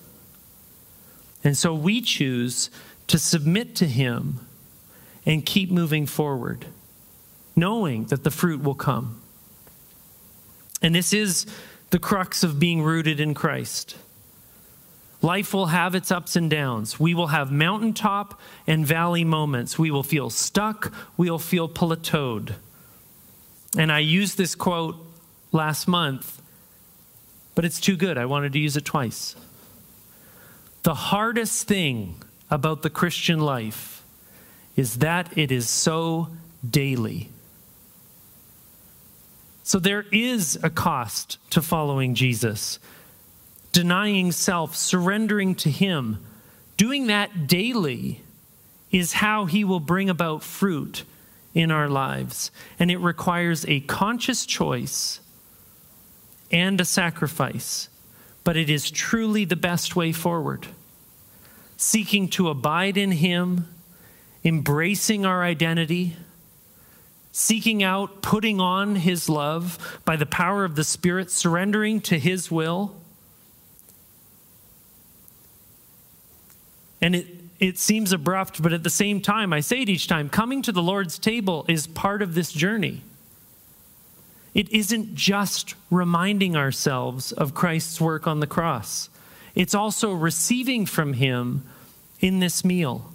And 1.43 1.57
so 1.57 1.73
we 1.73 2.01
choose 2.01 2.69
to 3.07 3.19
submit 3.19 3.75
to 3.75 3.85
Him 3.85 4.39
and 5.25 5.45
keep 5.45 5.69
moving 5.69 6.05
forward, 6.05 6.65
knowing 7.57 8.05
that 8.05 8.23
the 8.23 8.31
fruit 8.31 8.63
will 8.63 8.75
come. 8.75 9.19
And 10.81 10.93
this 10.93 11.11
is 11.11 11.45
the 11.89 11.99
crux 11.99 12.43
of 12.43 12.59
being 12.59 12.83
rooted 12.83 13.19
in 13.19 13.33
Christ. 13.33 13.97
Life 15.21 15.53
will 15.53 15.67
have 15.67 15.95
its 15.95 16.11
ups 16.11 16.35
and 16.35 16.49
downs. 16.49 16.99
We 16.99 17.15
will 17.15 17.27
have 17.27 17.51
mountaintop 17.51 18.39
and 18.67 18.85
valley 18.85 19.23
moments. 19.23 19.79
We 19.79 19.89
will 19.89 20.03
feel 20.03 20.29
stuck. 20.29 20.93
We'll 21.17 21.39
feel 21.39 21.67
plateaued. 21.67 22.53
And 23.75 23.91
I 23.91 23.99
used 23.99 24.37
this 24.37 24.53
quote 24.53 24.95
last 25.51 25.87
month, 25.87 26.39
but 27.55 27.65
it's 27.65 27.79
too 27.79 27.95
good. 27.95 28.17
I 28.17 28.25
wanted 28.25 28.53
to 28.53 28.59
use 28.59 28.77
it 28.77 28.85
twice. 28.85 29.35
The 30.83 30.93
hardest 30.93 31.67
thing 31.67 32.15
about 32.51 32.83
the 32.83 32.89
Christian 32.89 33.39
life 33.39 34.03
is 34.75 34.99
that 34.99 35.35
it 35.35 35.51
is 35.51 35.67
so 35.67 36.29
daily. 36.67 37.29
So 39.67 39.79
there 39.79 40.05
is 40.13 40.57
a 40.63 40.69
cost 40.69 41.39
to 41.49 41.61
following 41.61 42.15
Jesus, 42.15 42.79
denying 43.73 44.31
self, 44.31 44.77
surrendering 44.77 45.55
to 45.55 45.69
Him. 45.69 46.25
Doing 46.77 47.07
that 47.07 47.47
daily 47.47 48.21
is 48.93 49.11
how 49.11 49.43
He 49.43 49.65
will 49.65 49.81
bring 49.81 50.09
about 50.09 50.41
fruit 50.41 51.03
in 51.53 51.69
our 51.69 51.89
lives. 51.89 52.49
And 52.79 52.89
it 52.89 52.99
requires 52.99 53.65
a 53.65 53.81
conscious 53.81 54.45
choice 54.45 55.19
and 56.49 56.79
a 56.79 56.85
sacrifice, 56.85 57.89
but 58.45 58.55
it 58.55 58.69
is 58.69 58.89
truly 58.89 59.43
the 59.43 59.57
best 59.57 59.97
way 59.97 60.13
forward 60.13 60.67
seeking 61.75 62.29
to 62.29 62.47
abide 62.47 62.95
in 62.95 63.11
Him, 63.11 63.67
embracing 64.45 65.25
our 65.25 65.43
identity, 65.43 66.15
seeking 67.37 67.83
out, 67.83 68.23
putting 68.23 68.59
on 68.59 68.95
His 68.95 69.29
love 69.29 69.99
by 70.05 70.15
the 70.15 70.25
power 70.25 70.65
of 70.65 70.75
the 70.75 70.83
Spirit, 70.83 71.29
surrendering 71.29 72.01
to 72.01 72.17
His 72.17 72.49
will. 72.49 72.95
And 76.99 77.15
it, 77.15 77.27
it 77.59 77.77
seems 77.77 78.11
abrupt, 78.11 78.63
but 78.63 78.73
at 78.73 78.81
the 78.81 78.89
same 78.89 79.21
time, 79.21 79.53
I 79.53 79.59
say 79.59 79.83
it 79.83 79.89
each 79.89 80.07
time 80.07 80.29
coming 80.29 80.63
to 80.63 80.71
the 80.71 80.81
Lord's 80.81 81.19
table 81.19 81.63
is 81.67 81.85
part 81.85 82.23
of 82.23 82.33
this 82.33 82.51
journey. 82.51 83.03
It 84.55 84.67
isn't 84.71 85.13
just 85.13 85.75
reminding 85.91 86.55
ourselves 86.55 87.31
of 87.31 87.53
Christ's 87.53 88.01
work 88.01 88.25
on 88.25 88.39
the 88.39 88.47
cross 88.47 89.09
it's 89.57 89.73
also 89.73 90.13
receiving 90.13 90.85
from 90.85 91.13
Him 91.13 91.63
in 92.19 92.39
this 92.39 92.63
meal. 92.63 93.11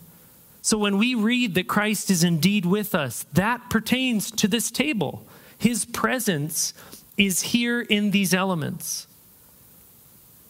So 0.63 0.79
when 0.79 0.97
we 0.97 1.17
read 1.17 1.55
that 1.57 1.67
Christ 1.67 2.09
is 2.09 2.23
indeed 2.23 2.65
with 2.65 2.95
us, 2.95 3.25
that 3.33 3.69
pertains 3.69 4.31
to 4.31 4.47
this 4.47 4.71
table. 4.71 5.27
His 5.59 5.85
presence 5.85 6.73
is 7.17 7.43
here 7.43 7.81
in 7.81 8.13
these 8.13 8.33
elements. 8.33 9.09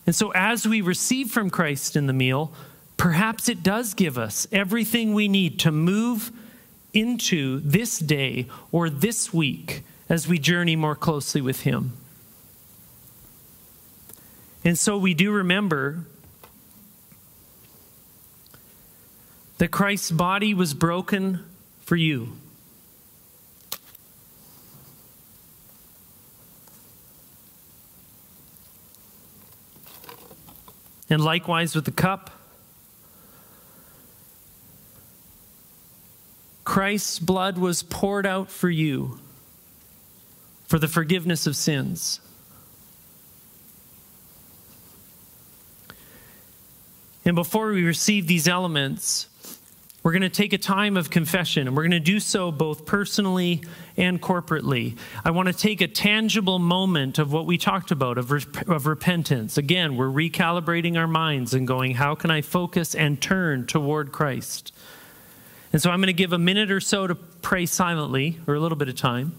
And 0.07 0.15
so 0.15 0.31
as 0.35 0.67
we 0.67 0.83
receive 0.83 1.31
from 1.31 1.49
Christ 1.49 1.97
in 1.97 2.07
the 2.07 2.13
meal, 2.13 2.53
perhaps 2.99 3.49
it 3.49 3.63
does 3.63 3.95
give 3.95 4.19
us 4.19 4.47
everything 4.53 5.15
we 5.15 5.29
need 5.29 5.59
to 5.61 5.73
move 5.73 6.31
into 6.93 7.61
this 7.61 7.99
day 7.99 8.47
or 8.71 8.91
this 8.91 9.33
week 9.33 9.83
as 10.11 10.29
we 10.29 10.39
journey 10.39 10.77
more 10.77 10.95
closely 10.95 11.41
with 11.41 11.63
Him. 11.63 11.93
And 14.63 14.79
so 14.79 14.99
we 14.99 15.15
do 15.15 15.33
remember 15.33 16.05
that 19.63 19.71
Christ's 19.71 20.11
body 20.11 20.55
was 20.55 20.75
broken 20.75 21.39
for 21.83 21.95
you. 21.95 22.33
And 31.09 31.23
likewise 31.23 31.77
with 31.77 31.85
the 31.85 31.93
cup, 31.93 32.31
Christ's 36.65 37.21
blood 37.21 37.57
was 37.57 37.85
poured 37.85 38.27
out 38.27 38.51
for 38.51 38.69
you 38.69 39.21
for 40.67 40.81
the 40.81 40.89
forgiveness 40.89 41.47
of 41.47 41.55
sins. 41.55 42.21
And 47.25 47.37
before 47.37 47.71
we 47.71 47.85
receive 47.85 48.27
these 48.27 48.49
elements, 48.49 49.29
We're 50.03 50.11
going 50.13 50.23
to 50.23 50.29
take 50.29 50.53
a 50.53 50.59
time 50.59 50.97
of 50.97 51.11
confession, 51.11 51.69
and 51.69 51.77
we're 51.77 51.85
going 51.85 51.93
to 51.93 52.01
do 52.01 52.19
so 52.19 52.51
both 52.51 52.87
personally 52.87 53.63
and 53.97 54.21
corporately. 54.21 54.99
I 55.25 55.31
want 55.31 55.47
to 55.47 55.55
take 55.55 55.81
a 55.81 55.87
tangible 55.87 56.59
moment 56.59 57.21
of 57.21 57.33
what 57.33 57.47
we 57.47 57.57
talked 57.57 57.93
about 57.93 58.19
of, 58.19 58.33
rep- 58.33 58.69
of 58.69 58.87
repentance. 58.87 59.59
Again, 59.59 59.97
we're 59.97 60.09
recalibrating 60.09 60.99
our 60.99 61.07
minds 61.07 61.55
and 61.55 61.69
going, 61.69 61.95
how 61.95 62.17
can 62.17 62.33
I 62.33 62.41
focus 62.41 62.97
and 62.97 63.23
turn 63.23 63.67
toward 63.67 64.11
Christ? 64.11 64.73
And 65.73 65.81
so 65.81 65.89
I'm 65.91 66.01
going 66.01 66.09
to 66.09 66.13
give 66.13 66.33
a 66.33 66.39
minute 66.39 66.73
or 66.73 66.81
so 66.81 67.07
to 67.07 67.15
pray 67.15 67.65
silently, 67.65 68.41
or 68.49 68.55
a 68.55 68.61
little 68.61 68.77
bit 68.77 68.89
of 68.89 68.97
time. 68.97 69.37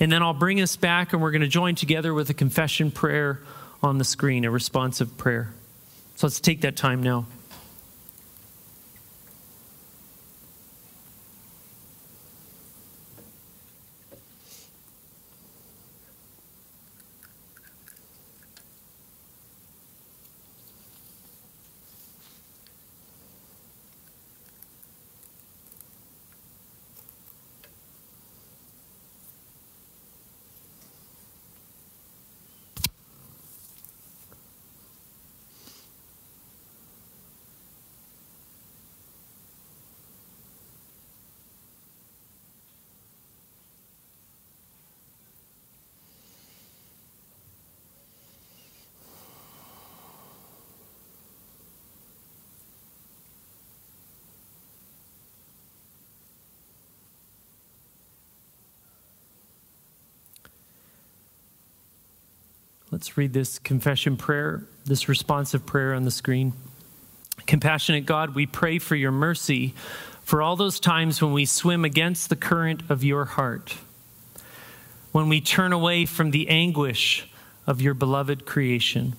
And 0.00 0.10
then 0.10 0.20
I'll 0.20 0.34
bring 0.34 0.60
us 0.60 0.74
back, 0.74 1.12
and 1.12 1.22
we're 1.22 1.30
going 1.30 1.42
to 1.42 1.48
join 1.48 1.76
together 1.76 2.12
with 2.12 2.28
a 2.28 2.34
confession 2.34 2.90
prayer 2.90 3.40
on 3.84 3.98
the 3.98 4.04
screen, 4.04 4.44
a 4.44 4.50
responsive 4.50 5.16
prayer. 5.16 5.52
So 6.16 6.26
let's 6.26 6.40
take 6.40 6.62
that 6.62 6.76
time 6.76 7.04
now. 7.04 7.26
Let's 62.98 63.16
read 63.16 63.32
this 63.32 63.60
confession 63.60 64.16
prayer, 64.16 64.64
this 64.84 65.08
responsive 65.08 65.64
prayer 65.64 65.94
on 65.94 66.02
the 66.02 66.10
screen. 66.10 66.52
Compassionate 67.46 68.06
God, 68.06 68.34
we 68.34 68.44
pray 68.44 68.80
for 68.80 68.96
your 68.96 69.12
mercy 69.12 69.74
for 70.24 70.42
all 70.42 70.56
those 70.56 70.80
times 70.80 71.22
when 71.22 71.32
we 71.32 71.44
swim 71.44 71.84
against 71.84 72.28
the 72.28 72.34
current 72.34 72.82
of 72.88 73.04
your 73.04 73.24
heart, 73.24 73.76
when 75.12 75.28
we 75.28 75.40
turn 75.40 75.72
away 75.72 76.06
from 76.06 76.32
the 76.32 76.48
anguish 76.48 77.30
of 77.68 77.80
your 77.80 77.94
beloved 77.94 78.44
creation. 78.44 79.14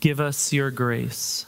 Give 0.00 0.20
us 0.20 0.52
your 0.52 0.70
grace. 0.70 1.46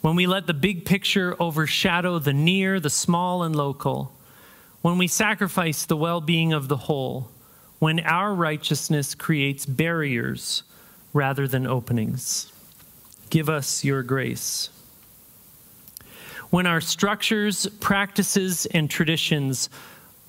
When 0.00 0.16
we 0.16 0.26
let 0.26 0.48
the 0.48 0.52
big 0.52 0.84
picture 0.84 1.36
overshadow 1.40 2.18
the 2.18 2.32
near, 2.32 2.80
the 2.80 2.90
small, 2.90 3.44
and 3.44 3.54
local, 3.54 4.12
when 4.80 4.98
we 4.98 5.06
sacrifice 5.06 5.86
the 5.86 5.96
well 5.96 6.20
being 6.20 6.52
of 6.52 6.66
the 6.66 6.76
whole, 6.76 7.30
when 7.82 7.98
our 7.98 8.32
righteousness 8.32 9.12
creates 9.12 9.66
barriers 9.66 10.62
rather 11.12 11.48
than 11.48 11.66
openings. 11.66 12.52
Give 13.28 13.48
us 13.48 13.82
your 13.82 14.04
grace. 14.04 14.70
When 16.50 16.64
our 16.64 16.80
structures, 16.80 17.66
practices, 17.80 18.66
and 18.66 18.88
traditions 18.88 19.68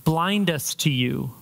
blind 0.04 0.50
us 0.50 0.74
to 0.74 0.90
you, 0.90 1.36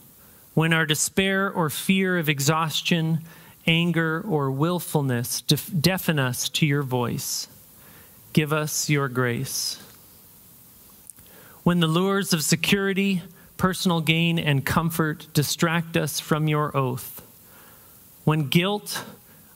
when 0.54 0.74
our 0.74 0.86
despair 0.86 1.50
or 1.50 1.70
fear 1.70 2.18
of 2.18 2.28
exhaustion, 2.28 3.22
anger, 3.66 4.22
or 4.28 4.52
willfulness 4.52 5.40
deafen 5.40 6.20
us 6.20 6.50
to 6.50 6.66
your 6.66 6.84
voice, 6.84 7.48
give 8.34 8.52
us 8.52 8.90
your 8.90 9.08
grace. 9.08 9.82
When 11.64 11.80
the 11.80 11.88
lures 11.88 12.34
of 12.34 12.44
security, 12.44 13.22
personal 13.62 14.02
gain 14.02 14.40
and 14.40 14.66
comfort 14.66 15.28
distract 15.36 15.96
us 15.96 16.20
from 16.20 16.48
your 16.48 16.76
oath. 16.76 17.22
When 18.24 18.48
guilt, 18.48 19.04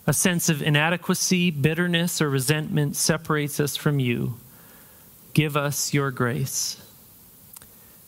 a 0.06 0.14
sense 0.14 0.48
of 0.48 0.62
inadequacy, 0.62 1.50
bitterness, 1.50 2.22
or 2.22 2.30
resentment 2.30 2.96
separates 2.96 3.60
us 3.60 3.76
from 3.76 3.98
you, 3.98 4.36
give 5.34 5.58
us 5.58 5.92
your 5.92 6.12
grace. 6.12 6.80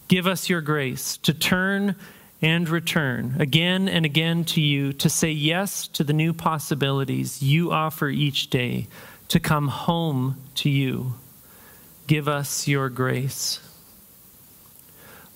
Give 0.08 0.28
us 0.28 0.48
your 0.50 0.62
grace 0.62 1.18
to 1.18 1.34
turn 1.34 1.96
and 2.44 2.70
return 2.70 3.36
again 3.40 3.90
and 3.90 4.06
again 4.06 4.46
to 4.46 4.62
you, 4.62 4.94
to 4.94 5.10
say 5.10 5.32
yes 5.32 5.88
to 5.88 6.04
the 6.04 6.14
new 6.14 6.32
possibilities 6.32 7.42
you 7.42 7.72
offer 7.72 8.08
each 8.08 8.52
day, 8.52 8.88
to 9.30 9.40
come 9.40 9.70
home 9.70 10.38
to 10.54 10.70
you. 10.70 11.16
Give 12.06 12.28
us 12.28 12.68
your 12.68 12.88
grace. 12.90 13.67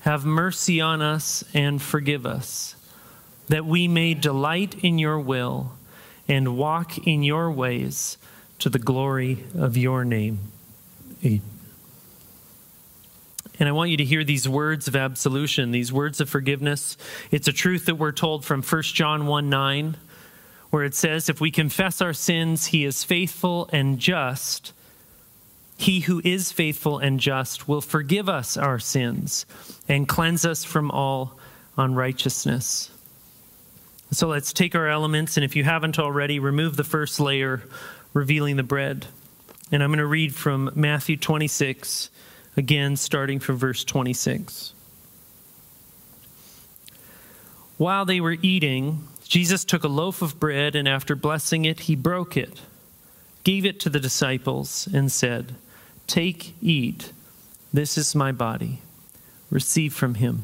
have 0.00 0.24
mercy 0.24 0.80
on 0.80 1.02
us 1.02 1.44
and 1.52 1.80
forgive 1.80 2.26
us, 2.26 2.74
that 3.48 3.66
we 3.66 3.88
may 3.88 4.14
delight 4.14 4.76
in 4.82 4.98
your 4.98 5.18
will 5.18 5.72
and 6.26 6.56
walk 6.56 6.98
in 7.06 7.22
your 7.22 7.50
ways 7.50 8.16
to 8.58 8.68
the 8.68 8.78
glory 8.78 9.44
of 9.58 9.76
your 9.76 10.04
name. 10.04 10.38
Amen. 11.24 11.42
And 13.58 13.68
I 13.68 13.72
want 13.72 13.90
you 13.90 13.98
to 13.98 14.04
hear 14.04 14.24
these 14.24 14.48
words 14.48 14.88
of 14.88 14.96
absolution, 14.96 15.70
these 15.70 15.92
words 15.92 16.18
of 16.18 16.30
forgiveness. 16.30 16.96
It's 17.30 17.46
a 17.46 17.52
truth 17.52 17.84
that 17.86 17.96
we're 17.96 18.10
told 18.10 18.42
from 18.42 18.62
1 18.62 18.82
John 18.82 19.26
1 19.26 19.50
9, 19.50 19.96
where 20.70 20.84
it 20.84 20.94
says, 20.94 21.28
If 21.28 21.42
we 21.42 21.50
confess 21.50 22.00
our 22.00 22.14
sins, 22.14 22.66
he 22.66 22.86
is 22.86 23.04
faithful 23.04 23.68
and 23.70 23.98
just 23.98 24.72
he 25.80 26.00
who 26.00 26.20
is 26.24 26.52
faithful 26.52 26.98
and 26.98 27.18
just 27.18 27.66
will 27.66 27.80
forgive 27.80 28.28
us 28.28 28.56
our 28.56 28.78
sins 28.78 29.46
and 29.88 30.06
cleanse 30.06 30.44
us 30.44 30.62
from 30.62 30.90
all 30.90 31.38
unrighteousness. 31.78 32.90
So 34.10 34.28
let's 34.28 34.52
take 34.52 34.74
our 34.74 34.88
elements, 34.88 35.36
and 35.36 35.44
if 35.44 35.56
you 35.56 35.64
haven't 35.64 35.98
already, 35.98 36.38
remove 36.38 36.76
the 36.76 36.84
first 36.84 37.18
layer, 37.18 37.62
revealing 38.12 38.56
the 38.56 38.62
bread. 38.62 39.06
And 39.72 39.82
I'm 39.82 39.90
going 39.90 39.98
to 40.00 40.06
read 40.06 40.34
from 40.34 40.70
Matthew 40.74 41.16
26, 41.16 42.10
again, 42.56 42.96
starting 42.96 43.38
from 43.38 43.56
verse 43.56 43.82
26. 43.82 44.74
While 47.78 48.04
they 48.04 48.20
were 48.20 48.36
eating, 48.42 49.08
Jesus 49.22 49.64
took 49.64 49.84
a 49.84 49.88
loaf 49.88 50.20
of 50.20 50.38
bread, 50.38 50.74
and 50.74 50.86
after 50.86 51.14
blessing 51.14 51.64
it, 51.64 51.80
he 51.80 51.94
broke 51.94 52.36
it, 52.36 52.60
gave 53.44 53.64
it 53.64 53.80
to 53.80 53.88
the 53.88 54.00
disciples, 54.00 54.86
and 54.92 55.10
said, 55.10 55.54
Take, 56.10 56.56
eat. 56.60 57.12
This 57.72 57.96
is 57.96 58.16
my 58.16 58.32
body. 58.32 58.80
Receive 59.48 59.94
from 59.94 60.16
him. 60.16 60.42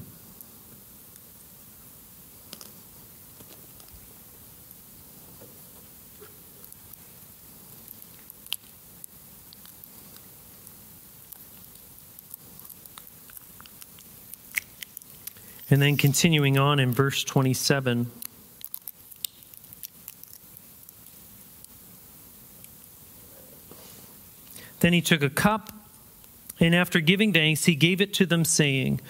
And 15.69 15.83
then 15.83 15.97
continuing 15.97 16.57
on 16.57 16.79
in 16.79 16.93
verse 16.93 17.25
27. 17.25 18.13
Then 24.87 24.93
he 24.93 25.01
took 25.01 25.23
a 25.23 25.29
cup, 25.29 25.73
and 26.61 26.73
after 26.73 27.01
giving 27.01 27.33
thanks, 27.33 27.65
he 27.65 27.75
gave 27.75 28.01
it 28.01 28.15
to 28.15 28.25
them, 28.25 28.45
saying, 28.45 29.01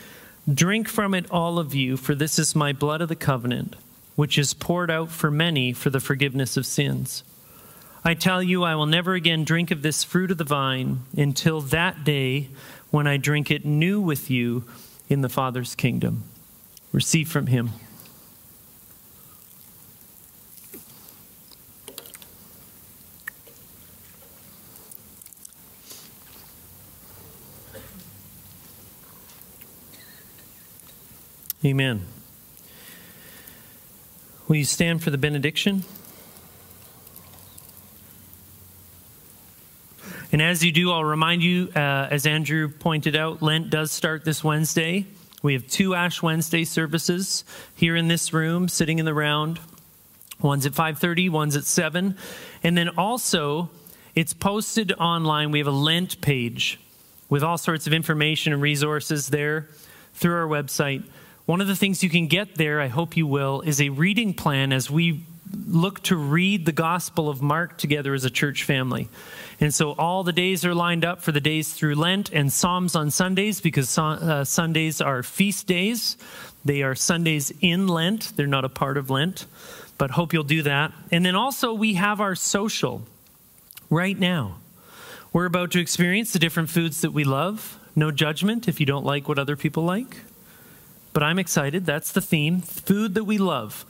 Drink 0.51 0.89
from 0.89 1.13
it, 1.13 1.31
all 1.31 1.59
of 1.59 1.75
you, 1.75 1.99
for 1.99 2.15
this 2.15 2.39
is 2.39 2.57
my 2.57 2.73
blood 2.73 3.03
of 3.03 3.11
the 3.11 3.15
covenant, 3.15 3.77
which 4.15 4.39
is 4.39 4.55
poured 4.55 4.91
out 4.91 5.11
for 5.11 5.31
many 5.31 5.75
for 5.75 5.91
the 5.91 6.01
forgiveness 6.01 6.57
of 6.57 6.65
sins. 6.65 7.25
I 8.03 8.15
tell 8.15 8.43
you, 8.43 8.65
I 8.65 8.75
will 8.75 8.87
never 8.87 9.13
again 9.13 9.45
drink 9.45 9.71
of 9.71 9.83
this 9.83 10.03
fruit 10.03 10.31
of 10.31 10.39
the 10.39 10.45
vine 10.45 11.01
until 11.15 11.61
that 11.61 12.05
day 12.05 12.49
when 12.91 13.07
I 13.07 13.19
drink 13.19 13.51
it 13.51 13.67
new 13.67 14.01
with 14.01 14.31
you 14.31 14.65
in 15.11 15.21
the 15.21 15.29
Father's 15.29 15.75
kingdom. 15.75 16.25
Receive 16.91 17.29
from 17.29 17.49
him. 17.49 17.73
Amen. 31.67 32.07
Will 34.47 34.55
you 34.55 34.65
stand 34.65 35.03
for 35.03 35.11
the 35.11 35.19
benediction? 35.19 35.83
And 40.31 40.41
as 40.41 40.65
you 40.65 40.71
do, 40.71 40.93
I'll 40.93 41.03
remind 41.03 41.43
you, 41.43 41.69
uh, 41.75 42.07
as 42.09 42.25
Andrew 42.25 42.69
pointed 42.69 43.17
out, 43.17 43.43
Lent 43.43 43.69
does 43.69 43.91
start 43.91 44.25
this 44.25 44.45
Wednesday. 44.45 45.07
We 45.43 45.55
have 45.55 45.67
two 45.67 45.97
Ash 45.97 46.23
Wednesday 46.23 46.63
services 46.63 47.43
here 47.75 47.97
in 47.97 48.07
this 48.07 48.33
room, 48.33 48.69
sitting 48.69 49.01
in 49.01 49.05
the 49.05 49.13
round. 49.13 49.59
One's 50.41 50.67
at 50.67 50.73
5:30, 50.73 51.29
one's 51.29 51.57
at 51.57 51.65
7. 51.65 52.17
And 52.63 52.79
then 52.79 52.91
also, 52.91 53.71
it's 54.15 54.35
posted 54.35 54.93
online. 54.93 55.51
We 55.51 55.59
have 55.59 55.67
a 55.67 55.73
Lent 55.73 56.21
page 56.21 56.79
with 57.29 57.43
all 57.43 57.59
sorts 57.59 57.89
of 57.89 57.93
information 57.93 58.53
and 58.53 58.63
resources 58.63 59.31
there 59.31 59.69
through 60.15 60.37
our 60.37 60.47
website. 60.47 61.03
One 61.47 61.61
of 61.61 61.69
the 61.69 61.77
things 61.77 62.03
you 62.03 62.11
can 62.11 62.27
get 62.27 62.57
there, 62.57 62.81
I 62.81 62.89
hope 62.89 63.17
you 63.17 63.25
will, 63.25 63.61
is 63.61 63.81
a 63.81 63.91
reading 63.91 64.35
plan 64.35 64.73
as 64.73 64.91
we 64.91 65.23
look 65.65 66.03
to 66.03 66.17
read 66.17 66.67
the 66.67 66.73
Gospel 66.73 67.29
of 67.29 67.41
Mark 67.41 67.79
together 67.79 68.15
as 68.15 68.25
a 68.25 68.31
church 68.31 68.65
family. 68.65 69.09
And 69.61 69.73
so 69.73 69.93
all 69.93 70.25
the 70.25 70.33
days 70.33 70.65
are 70.65 70.75
lined 70.75 71.05
up 71.05 71.23
for 71.23 71.31
the 71.31 71.41
days 71.41 71.73
through 71.73 71.95
Lent 71.95 72.33
and 72.33 72.53
Psalms 72.53 72.97
on 72.97 73.13
Sundays 73.13 73.61
because 73.61 73.97
uh, 73.97 74.45
Sundays 74.45 75.01
are 75.01 75.23
feast 75.23 75.69
days. 75.69 76.17
They 76.65 76.83
are 76.83 76.97
Sundays 76.97 77.53
in 77.61 77.87
Lent, 77.87 78.33
they're 78.37 78.49
not 78.49 78.65
a 78.65 78.69
part 78.69 78.97
of 78.97 79.09
Lent, 79.09 79.47
but 79.99 80.11
hope 80.11 80.33
you'll 80.33 80.43
do 80.43 80.63
that. 80.63 80.91
And 81.13 81.25
then 81.25 81.37
also, 81.37 81.73
we 81.73 81.95
have 81.95 82.21
our 82.21 82.35
social 82.35 83.03
right 83.89 84.19
now. 84.19 84.57
We're 85.33 85.47
about 85.47 85.71
to 85.73 85.81
experience 85.81 86.33
the 86.33 86.41
different 86.41 86.71
foods 86.71 87.03
that 87.03 87.13
we 87.13 87.23
love. 87.23 87.79
No 87.95 88.11
judgment 88.11 88.67
if 88.67 88.81
you 88.81 88.87
don't 88.87 89.05
like 89.05 89.29
what 89.29 89.39
other 89.39 89.55
people 89.55 89.85
like. 89.85 90.17
But 91.17 91.23
I'm 91.23 91.39
excited. 91.39 91.87
That's 91.87 92.13
the 92.13 92.21
theme 92.21 92.61
food 92.61 93.15
that 93.15 93.25
we 93.25 93.39
love. 93.39 93.87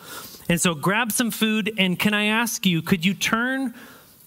And 0.49 0.61
so 0.61 0.77
grab 0.77 1.11
some 1.11 1.33
food. 1.33 1.75
And 1.77 1.99
can 1.99 2.15
I 2.15 2.27
ask 2.27 2.65
you, 2.65 2.83
could 2.83 3.05
you 3.05 3.15
turn 3.15 3.75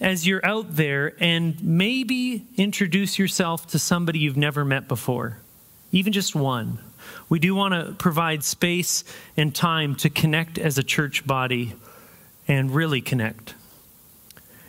as 0.02 0.28
you're 0.28 0.46
out 0.46 0.76
there 0.76 1.14
and 1.22 1.64
maybe 1.64 2.46
introduce 2.58 3.18
yourself 3.18 3.68
to 3.68 3.80
somebody 3.80 4.20
you've 4.20 4.36
never 4.36 4.66
met 4.66 4.90
before, 4.90 5.38
even 5.94 6.12
just 6.12 6.36
one. 6.36 6.80
We 7.30 7.40
do 7.40 7.56
want 7.56 7.74
to 7.74 7.94
provide 7.94 8.44
space 8.44 9.06
and 9.38 9.56
time 9.56 9.96
to 9.96 10.10
connect 10.10 10.58
as 10.58 10.78
a 10.78 10.84
church 10.84 11.26
body 11.26 11.76
and 12.50 12.70
really 12.70 13.00
connect. 13.00 13.56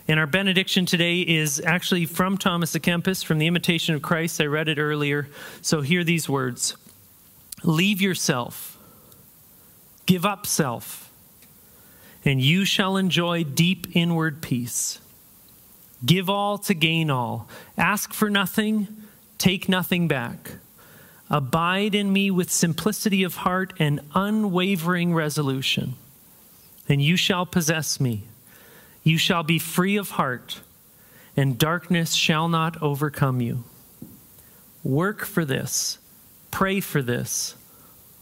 And 0.07 0.21
our 0.21 0.29
benediction 0.29 0.87
today 0.87 1.21
is 1.23 1.61
actually 1.67 2.07
from 2.07 2.39
Thomas 2.39 2.77
à 2.77 2.81
Kempis, 2.81 3.25
from 3.25 3.39
the 3.39 3.49
Imitation 3.49 3.97
of 3.97 4.03
Christ. 4.03 4.41
I 4.41 4.45
read 4.45 4.69
it 4.69 4.79
earlier. 4.79 5.27
So 5.63 5.81
hear 5.81 6.05
these 6.05 6.29
words 6.29 6.77
Leave 7.63 8.01
yourself, 8.01 8.79
give 10.07 10.25
up 10.25 10.47
self, 10.47 11.13
and 12.25 12.41
you 12.41 12.65
shall 12.65 12.97
enjoy 12.97 13.45
deep 13.45 13.95
inward 13.95 14.41
peace. 14.41 14.99
Give 16.05 16.31
all 16.31 16.57
to 16.59 16.75
gain 16.75 17.11
all. 17.11 17.49
Ask 17.77 18.15
for 18.15 18.31
nothing, 18.31 18.89
take 19.37 19.69
nothing 19.69 20.09
back. 20.09 20.53
Abide 21.29 21.95
in 21.95 22.13
me 22.13 22.31
with 22.31 22.51
simplicity 22.51 23.23
of 23.23 23.37
heart 23.37 23.75
and 23.79 24.01
unwavering 24.15 25.15
resolution, 25.15 25.95
and 26.89 27.03
you 27.03 27.17
shall 27.17 27.47
possess 27.47 28.01
me. 28.01 28.23
You 29.05 29.17
shall 29.17 29.43
be 29.43 29.59
free 29.59 29.97
of 29.97 30.13
heart, 30.13 30.61
and 31.37 31.59
darkness 31.59 32.15
shall 32.15 32.49
not 32.49 32.83
overcome 32.83 33.41
you. 33.41 33.65
Work 34.83 35.25
for 35.25 35.45
this, 35.45 35.99
pray 36.51 36.81
for 36.81 37.03
this, 37.03 37.55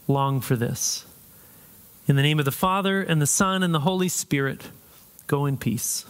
long 0.07 0.41
for 0.41 0.55
this. 0.55 1.05
In 2.07 2.15
the 2.15 2.21
name 2.21 2.39
of 2.39 2.45
the 2.45 2.51
Father, 2.51 3.01
and 3.01 3.21
the 3.21 3.27
Son, 3.27 3.61
and 3.61 3.73
the 3.73 3.81
Holy 3.81 4.09
Spirit, 4.09 4.69
go 5.27 5.45
in 5.45 5.57
peace. 5.57 6.05